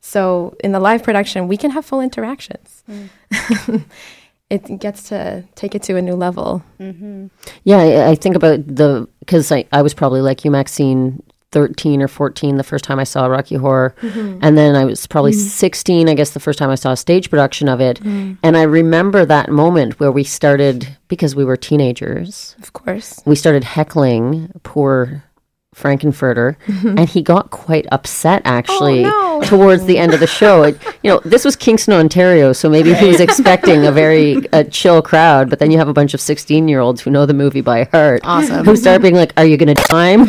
[0.00, 2.84] So in the live production, we can have full interactions.
[4.50, 6.62] it gets to take it to a new level.
[6.80, 7.26] Mm-hmm.
[7.64, 11.22] Yeah, I, I think about the because I, I was probably like you, Maxine,
[11.52, 14.38] thirteen or fourteen the first time I saw Rocky Horror, Mhm.
[14.42, 15.36] and then I was probably Mhm.
[15.48, 18.36] sixteen, I guess, the first time I saw a stage production of it, Mhm.
[18.42, 22.54] and I remember that moment where we started because we were teenagers.
[22.62, 25.22] Of course, we started heckling poor
[25.80, 26.98] Frankenfurter, Mhm.
[26.98, 29.46] and he got quite upset actually Oh, no.
[29.46, 30.62] towards the end of the show.
[30.64, 34.64] It, you know, this was Kingston, Ontario, so maybe he was expecting a very uh,
[34.70, 37.34] chill crowd, but then you have a bunch of 16 year olds who know the
[37.34, 38.20] movie by heart.
[38.24, 38.64] Awesome.
[38.64, 40.26] Who start being like, Are you going to time?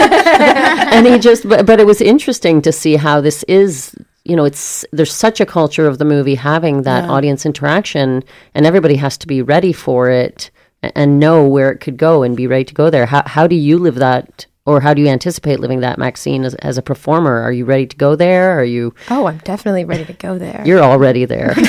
[0.00, 3.94] and he just, but, but it was interesting to see how this is.
[4.24, 7.10] You know, it's there's such a culture of the movie having that Yeah.
[7.12, 8.24] audience interaction,
[8.56, 10.50] and everybody has to be ready for it
[10.82, 13.06] and know where it could go and be ready to go there.
[13.06, 16.54] How how do you live that, or how do you anticipate living that, Maxine, as,
[16.56, 17.40] as a performer?
[17.40, 18.58] Are you ready to go there?
[18.58, 18.94] Are you?
[19.10, 20.62] Oh, I'm definitely ready to go there.
[20.66, 21.54] You're already there.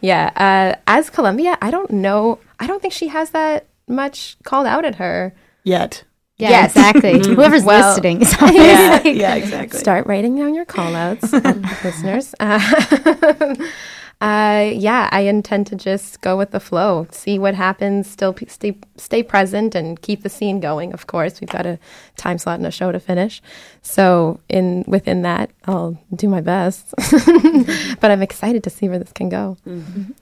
[0.00, 0.30] yeah.
[0.36, 2.38] Uh, as Columbia, I don't know.
[2.60, 5.34] I don't think she has that much called out at her
[5.66, 6.04] Yet.
[6.36, 6.70] Yeah, Yes.
[6.76, 7.18] exactly.
[7.34, 9.78] Whoever's Well, listening is Yeah, always- yeah, exactly.
[9.78, 12.34] Start writing down your call outs, listeners.
[12.40, 13.54] Uh,
[14.24, 18.74] uh, yeah, I intend to just go with the flow, see what happens, still stay,
[18.96, 20.94] stay present and keep the scene going.
[20.94, 21.78] Of course, we've got a
[22.16, 23.42] time slot and a show to finish.
[23.82, 26.94] So in within that, I'll do my best.
[28.00, 29.58] but I'm excited to see where this can go.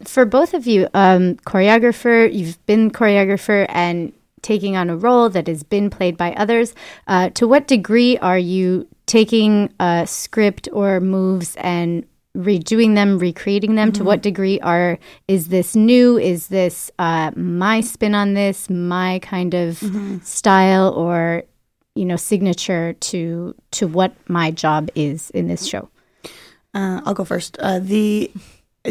[0.03, 5.47] For both of you, um, choreographer, you've been choreographer and taking on a role that
[5.47, 6.75] has been played by others.
[7.07, 12.05] Uh, to what degree are you taking a script or moves and
[12.37, 13.93] redoing them, recreating them?
[13.93, 16.19] To what degree are is this new?
[16.19, 18.71] Is this uh, my spin on this?
[18.71, 19.83] My kind of
[20.23, 21.45] style or
[21.95, 25.89] you know signature to to what my job is in this show?
[26.75, 27.59] Uh, I'll go first.
[27.59, 28.31] Uh, the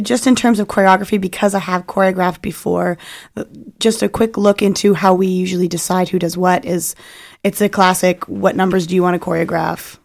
[0.01, 2.97] just in terms of choreography, because I have choreographed before,
[3.35, 3.43] uh,
[3.79, 6.95] just a quick look into how we usually decide who does what is.
[7.43, 8.27] It's a classic.
[8.27, 9.97] What numbers do you want to choreograph?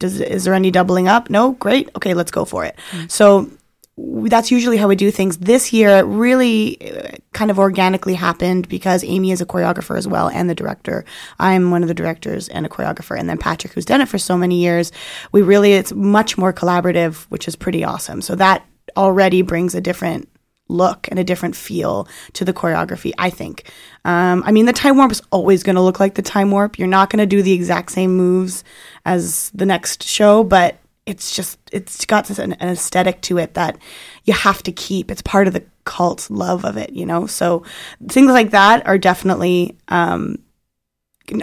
[0.00, 1.30] Does is there any doubling up?
[1.30, 1.88] No, great.
[1.94, 2.76] Okay, let's go for it.
[3.08, 3.48] So
[3.96, 5.38] that's usually how we do things.
[5.38, 10.08] This year, it really uh, kind of organically happened because Amy is a choreographer as
[10.08, 11.04] well and the director.
[11.38, 14.18] I'm one of the directors and a choreographer, and then Patrick, who's done it for
[14.18, 14.90] so many years.
[15.32, 18.22] We really, it's much more collaborative, which is pretty awesome.
[18.22, 20.28] So that already brings a different
[20.70, 23.70] look and a different feel to the choreography, I think.
[24.04, 26.78] Um, I mean, the time warp is always going to look like the time warp.
[26.78, 28.64] You're not going to do the exact same moves
[29.04, 33.78] as the next show, but it's just, it's got an, an aesthetic to it that
[34.24, 35.10] you have to keep.
[35.10, 37.26] It's part of the cult love of it, you know?
[37.26, 37.64] So
[38.08, 40.38] things like that are definitely, um,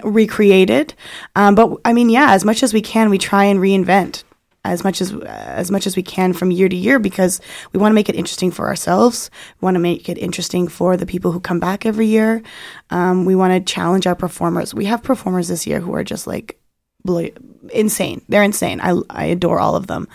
[0.04, 0.94] recreated.
[1.36, 4.24] Um, but I mean, yeah, as much as we can, we try and reinvent
[4.68, 7.42] as much as as much as we can from year to year because
[7.74, 9.30] we want to make it interesting for ourselves.
[9.60, 12.42] We want to make it interesting for the people who come back every year.
[12.90, 14.74] Um, we want to challenge our performers.
[14.74, 16.60] We have performers this year who are just like
[17.72, 18.22] insane.
[18.28, 18.82] They're insane.
[18.82, 20.08] I I adore all of them.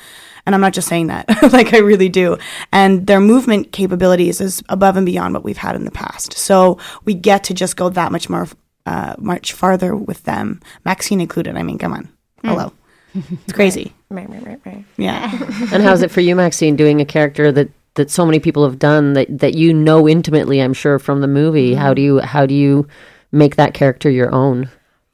[0.44, 2.36] And I'm not just saying that, like I really do.
[2.72, 6.32] And their movement capabilities is above and beyond what we've had in the past.
[6.32, 8.48] So we get to just go that much more,
[8.84, 11.56] uh, much farther with them, Maxine included.
[11.56, 12.08] I mean, come on,
[12.42, 12.72] hello,
[13.14, 13.94] it's crazy.
[14.10, 14.84] Right, right, right, right.
[14.96, 15.30] Yeah.
[15.72, 18.78] and how's it for you, Maxine, doing a character that that so many people have
[18.78, 20.60] done that that you know intimately?
[20.60, 21.74] I'm sure from the movie.
[21.74, 22.86] How do you how do you
[23.30, 24.70] make that character your own?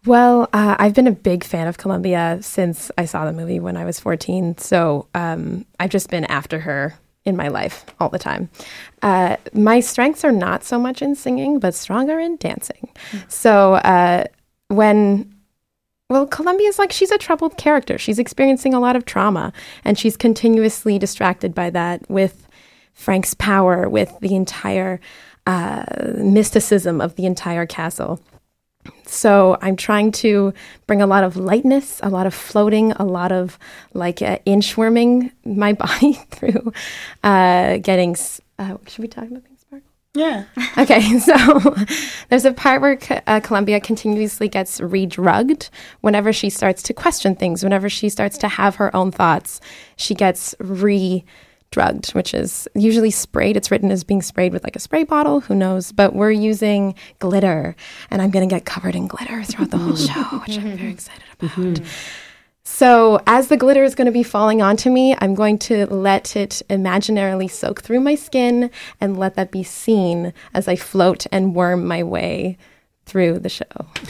[0.07, 3.77] Well, uh, I've been a big fan of Columbia since I saw the movie when
[3.77, 4.57] I was 14.
[4.59, 6.95] So um, I've just been after her
[7.25, 8.49] in my life all the time.
[9.03, 12.89] Uh, my strengths are not so much in singing, but stronger in dancing.
[13.29, 14.25] So uh,
[14.69, 15.35] when
[16.09, 17.99] well, Columbia's like she's a troubled character.
[17.99, 19.53] She's experiencing a lot of trauma,
[19.85, 22.49] and she's continuously distracted by that with
[22.95, 25.01] Frank's power, with the entire
[25.47, 25.85] uh,
[26.17, 28.21] mysticism of the entire castle.
[29.05, 30.55] So I'm trying to
[30.87, 33.59] bring a lot of lightness, a lot of floating, a lot of
[33.93, 36.73] like uh, inchworming my body through
[37.23, 38.17] uh, getting.
[38.59, 39.43] Uh, should we talk about?
[40.19, 40.45] Yeah.
[40.77, 41.35] Okay, so
[42.29, 42.99] there's a part where
[43.29, 48.49] uh, Columbia continuously gets re-drugged whenever she starts to question things, whenever she starts to
[48.49, 49.61] have her own thoughts,
[49.97, 53.57] she gets re-drugged, which is usually sprayed.
[53.57, 55.93] It's written as being sprayed with like a spray bottle, who knows?
[55.93, 57.77] But we're using glitter,
[58.11, 60.91] and I'm going to get covered in glitter throughout the whole show, which I'm very
[60.91, 61.81] excited about.
[62.79, 66.37] So, as the glitter is going to be falling onto me, I'm going to let
[66.37, 71.57] it imaginarily soak through my skin and let that be seen as I float and
[71.57, 72.57] worm my way
[73.07, 73.64] through the show.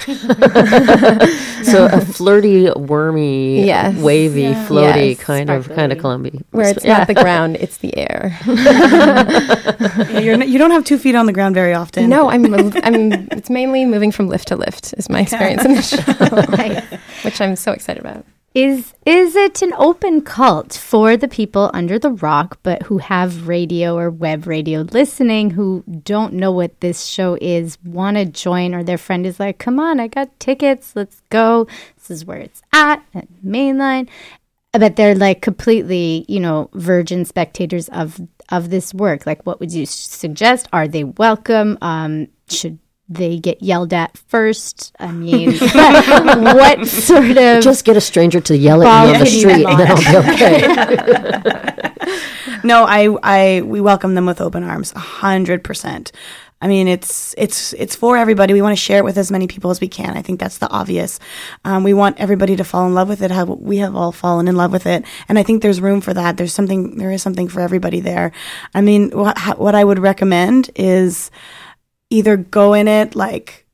[1.64, 3.94] So a flirty, wormy, Yes.
[3.96, 4.68] wavy, Yeah.
[4.68, 6.40] floaty Yes, kind of kind of Columbia.
[6.50, 6.98] Where it's Yeah.
[6.98, 8.36] not the ground, it's the air.
[8.46, 12.08] Yeah, you're not, you don't have two feet on the ground very often.
[12.08, 13.12] No, I'm, I'm.
[13.32, 17.56] It's mainly moving from lift to lift is my experience in the show, which I'm
[17.56, 18.24] so excited about.
[18.54, 23.46] Is is it an open cult for the people under the rock but who have
[23.46, 28.74] radio or web radio listening who don't know what this show is, want to join
[28.74, 30.96] or their friend is like, "Come on, I got tickets.
[30.96, 31.66] Let's go.
[31.96, 34.08] This is where it's at at Mainline."
[34.72, 38.18] But they're like completely, you know, virgin spectators of
[38.48, 39.26] of this work.
[39.26, 40.68] Like what would you suggest?
[40.72, 41.76] Are they welcome?
[41.82, 42.78] Um should
[43.08, 44.94] they get yelled at first?
[44.98, 49.26] I mean, what sort of Just get a stranger to yell at you on the
[49.26, 52.18] street, and then I'll be okay.
[52.64, 56.12] no, I, I, we welcome them with open arms, a hundred percent.
[56.60, 58.52] I mean, it's it's it's for everybody.
[58.52, 60.16] We want to share it with as many people as we can.
[60.16, 61.20] I think that's the obvious.
[61.64, 63.30] Um, we want everybody to fall in love with it.
[63.30, 66.12] How we have all fallen in love with it, and I think there's room for
[66.14, 66.36] that.
[66.36, 66.96] There's something.
[66.96, 68.32] There is something for everybody there.
[68.74, 71.30] I mean, what what I would recommend is
[72.10, 73.66] either go in it like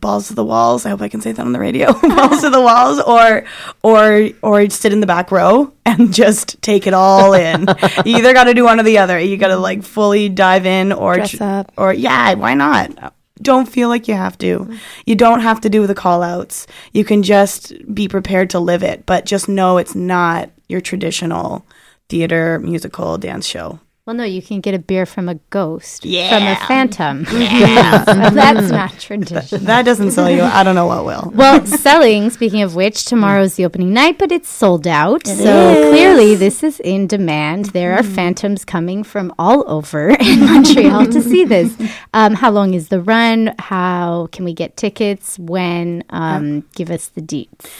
[0.00, 0.86] balls to the walls.
[0.86, 1.92] I hope I can say that on the radio.
[2.02, 3.44] balls to the walls, or
[3.82, 7.66] or or sit in the back row and just take it all in.
[8.04, 9.18] you either got to do one or the other.
[9.18, 11.72] You got to like fully dive in, or Dress up.
[11.76, 13.14] or yeah, why not?
[13.42, 14.60] Don't feel like you have to.
[14.60, 14.76] Mm-hmm.
[15.06, 16.66] You don't have to do the call outs.
[16.92, 21.66] You can just be prepared to live it, but just know it's not your traditional
[22.08, 23.80] theater, musical, dance show.
[24.06, 26.28] Well, no, you can get a beer from a ghost, Yeah.
[26.28, 27.26] from a phantom.
[27.32, 28.04] Yeah.
[28.04, 29.64] That's not tradition.
[29.64, 30.42] That doesn't sell you.
[30.42, 31.32] I don't know what will.
[31.34, 35.22] Well, selling, speaking of which, tomorrow's the opening night, but it's sold out.
[35.26, 35.88] It so is.
[35.90, 37.66] clearly, this is in demand.
[37.72, 41.74] There are phantoms coming from all over in Montreal to see this.
[42.12, 43.54] Um, how long is the run?
[43.58, 45.38] How can we get tickets?
[45.38, 46.04] When?
[46.10, 47.70] Um, give us the deets.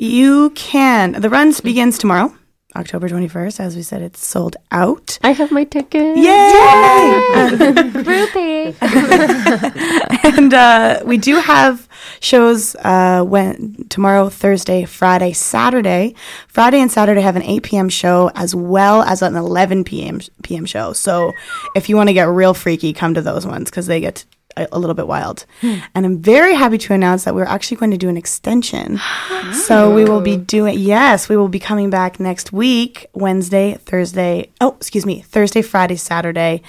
[0.00, 1.12] You can.
[1.12, 2.34] The run begins tomorrow,
[2.76, 3.60] October 21st.
[3.60, 5.18] As we said, it's sold out.
[5.22, 6.16] I have my ticket.
[6.16, 6.22] Yay!
[7.90, 8.76] Groupie.
[10.38, 11.88] and uh, we do have
[12.20, 16.14] shows uh, when tomorrow, Thursday, Friday, Saturday.
[16.48, 17.88] Friday and Saturday have an 8 p.m.
[17.88, 20.20] show as well as an 11 p.m.
[20.42, 20.64] p.m.
[20.64, 20.92] show.
[20.92, 21.32] So
[21.74, 24.24] if you want to get real freaky, come to those ones because they get
[24.56, 25.46] a, a little bit wild.
[25.94, 29.00] And I'm very happy to announce that we're actually going to do an extension.
[29.52, 34.50] so we will be doing yes, we will be coming back next week, Wednesday, Thursday.
[34.60, 36.62] Oh, excuse me, Thursday, Friday, Saturday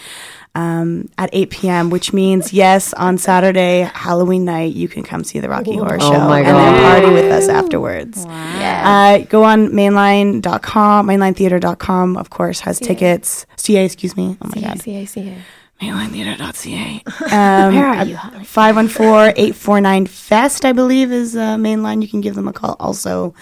[0.54, 5.40] um, at 8 p.m., which means, yes, on Saturday, Halloween night, you can come see
[5.40, 8.26] the Rocky Horror Oh Show my and then party with us afterwards.
[8.28, 13.46] Uh, go on mainline.com, mainlinetheater.com, of course, has tickets.
[13.56, 14.38] CA, excuse me.
[14.42, 14.80] Oh my God.
[14.80, 15.38] CACA.
[15.82, 17.04] Mainlinetheater.ca.
[17.32, 22.04] Um, Where are you, 514-849-FEST, I believe, is uh, mainline.
[22.04, 23.34] You can give them a call also.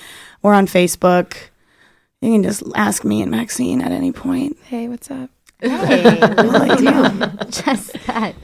[0.41, 1.35] We're on Facebook.
[2.21, 4.57] You can just ask me and Maxine at any point.
[4.63, 5.29] Hey, what's up?
[5.59, 6.85] Hey, what do
[7.51, 8.35] Just that.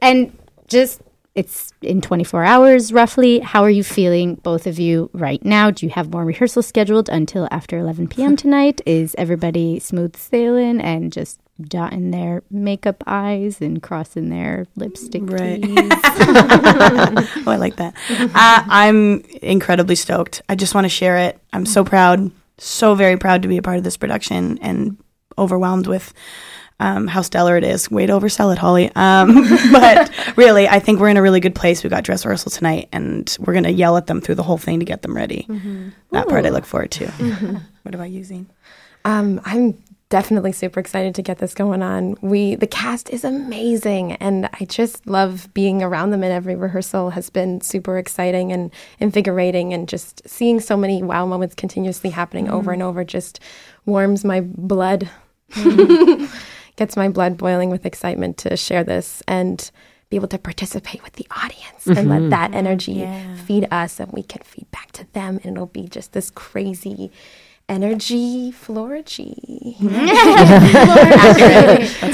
[0.00, 0.34] And
[0.66, 1.02] just,
[1.34, 3.40] it's in 24 hours roughly.
[3.40, 5.70] How are you feeling, both of you, right now?
[5.70, 8.36] Do you have more rehearsal scheduled until after 11 p.m.
[8.36, 8.80] tonight?
[8.86, 15.62] Is everybody smooth sailing and just dotting their makeup eyes and crossing their lipstick Right.
[15.62, 15.76] T's?
[15.76, 17.94] oh, I like that.
[18.34, 20.42] Uh, I'm incredibly stoked.
[20.48, 21.38] I just want to share it.
[21.52, 24.96] I'm so proud, so very proud to be a part of this production and
[25.38, 26.12] overwhelmed with
[26.80, 27.90] um, how stellar it is.
[27.90, 28.90] Way to oversell it, Holly.
[28.96, 31.84] Um, but really, I think we're in a really good place.
[31.84, 34.58] We got dress rehearsal tonight, and we're going to yell at them through the whole
[34.58, 35.46] thing to get them ready.
[36.10, 37.06] That part I look forward to.
[37.82, 38.46] What about you, Zine?
[39.04, 39.74] Um, I'm
[40.14, 42.14] definitely super excited to get this going on.
[42.20, 47.10] We the cast is amazing and I just love being around them and every rehearsal
[47.10, 52.48] has been super exciting and invigorating and just seeing so many wow moments continuously happening
[52.48, 52.74] over mm.
[52.74, 53.40] and over just
[53.86, 55.10] warms my blood.
[55.50, 56.32] Mm.
[56.76, 59.68] Gets my blood boiling with excitement to share this and
[60.10, 62.28] be able to participate with the audience and let mm-hmm.
[62.28, 63.04] that energy
[63.46, 67.10] feed us and we can feed back to them and it'll be just this crazy
[67.68, 69.76] energy florgy.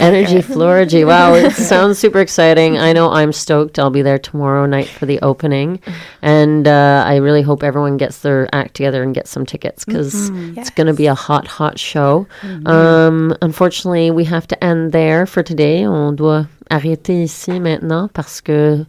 [0.01, 1.07] Energy Florgy.
[1.07, 2.79] Wow, it sounds super exciting.
[2.79, 3.79] I know I'm stoked.
[3.79, 5.81] I'll be there tomorrow night for the opening.
[6.23, 10.31] And uh, I really hope everyone gets their act together and gets some tickets because
[10.57, 12.27] it's going to be a hot, hot show.
[12.67, 15.85] Um, unfortunately, we have to end there for today.
[15.85, 18.87] On doit arrêter ici maintenant parce que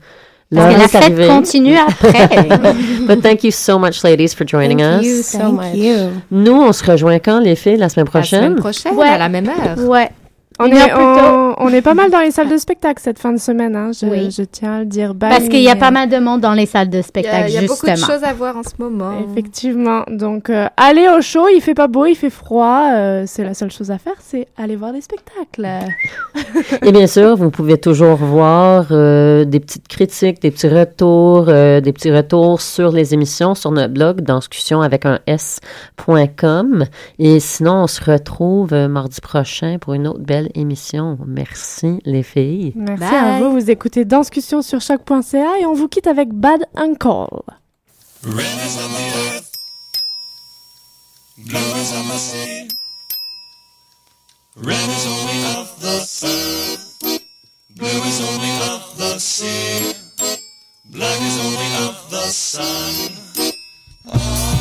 [0.53, 1.27] Parce que la fête arrivée.
[1.27, 2.27] continue après.
[3.07, 5.07] But thank you so much, ladies, for joining Thank us.
[5.07, 5.75] you so Thank much.
[5.75, 5.95] you.
[6.29, 8.43] Nous, on se rejoint quand, les filles, la semaine La prochaine?
[8.43, 9.07] semaine prochaine, Ouais.
[9.07, 9.77] à la même heure.
[9.87, 10.09] ouais.
[10.59, 13.39] On est, on, on est pas mal dans les salles de spectacle cette fin de
[13.39, 14.31] semaine, hein, je, Oui.
[14.31, 15.13] je tiens à le dire.
[15.17, 17.03] Parce qu'il y a pas mal de monde dans les salles de Il y a,
[17.03, 19.13] spectacle, il y a beaucoup de choses à voir en ce moment.
[19.31, 20.03] Effectivement.
[20.09, 22.91] Donc, euh, allez au show, il fait pas beau, il fait froid.
[22.93, 25.67] euh, c'est la seule chose à faire, c'est aller voir des spectacles.
[26.83, 31.79] Et bien sûr, vous pouvez toujours voir euh, des petites critiques, des petits retours, euh,
[31.81, 36.85] des petits retours sur les émissions sur notre blog discussion avec un s.com.
[37.19, 41.17] Et sinon, on se retrouve euh, mardi prochain pour une autre belle émission.
[41.25, 42.73] Merci les filles.
[42.75, 43.15] Merci Bye.
[43.15, 43.51] à vous.
[43.51, 47.41] Vous écoutez Danscussion sur choc.ca et on vous quitte avec Bad Uncle.
[48.23, 49.51] Red is on the earth,
[51.37, 52.67] blue is on the sea.
[54.57, 57.19] Red is only of the sun,
[57.75, 59.95] blue is only of the sea.
[60.91, 63.31] Black is only of the sun.
[64.05, 64.60] down,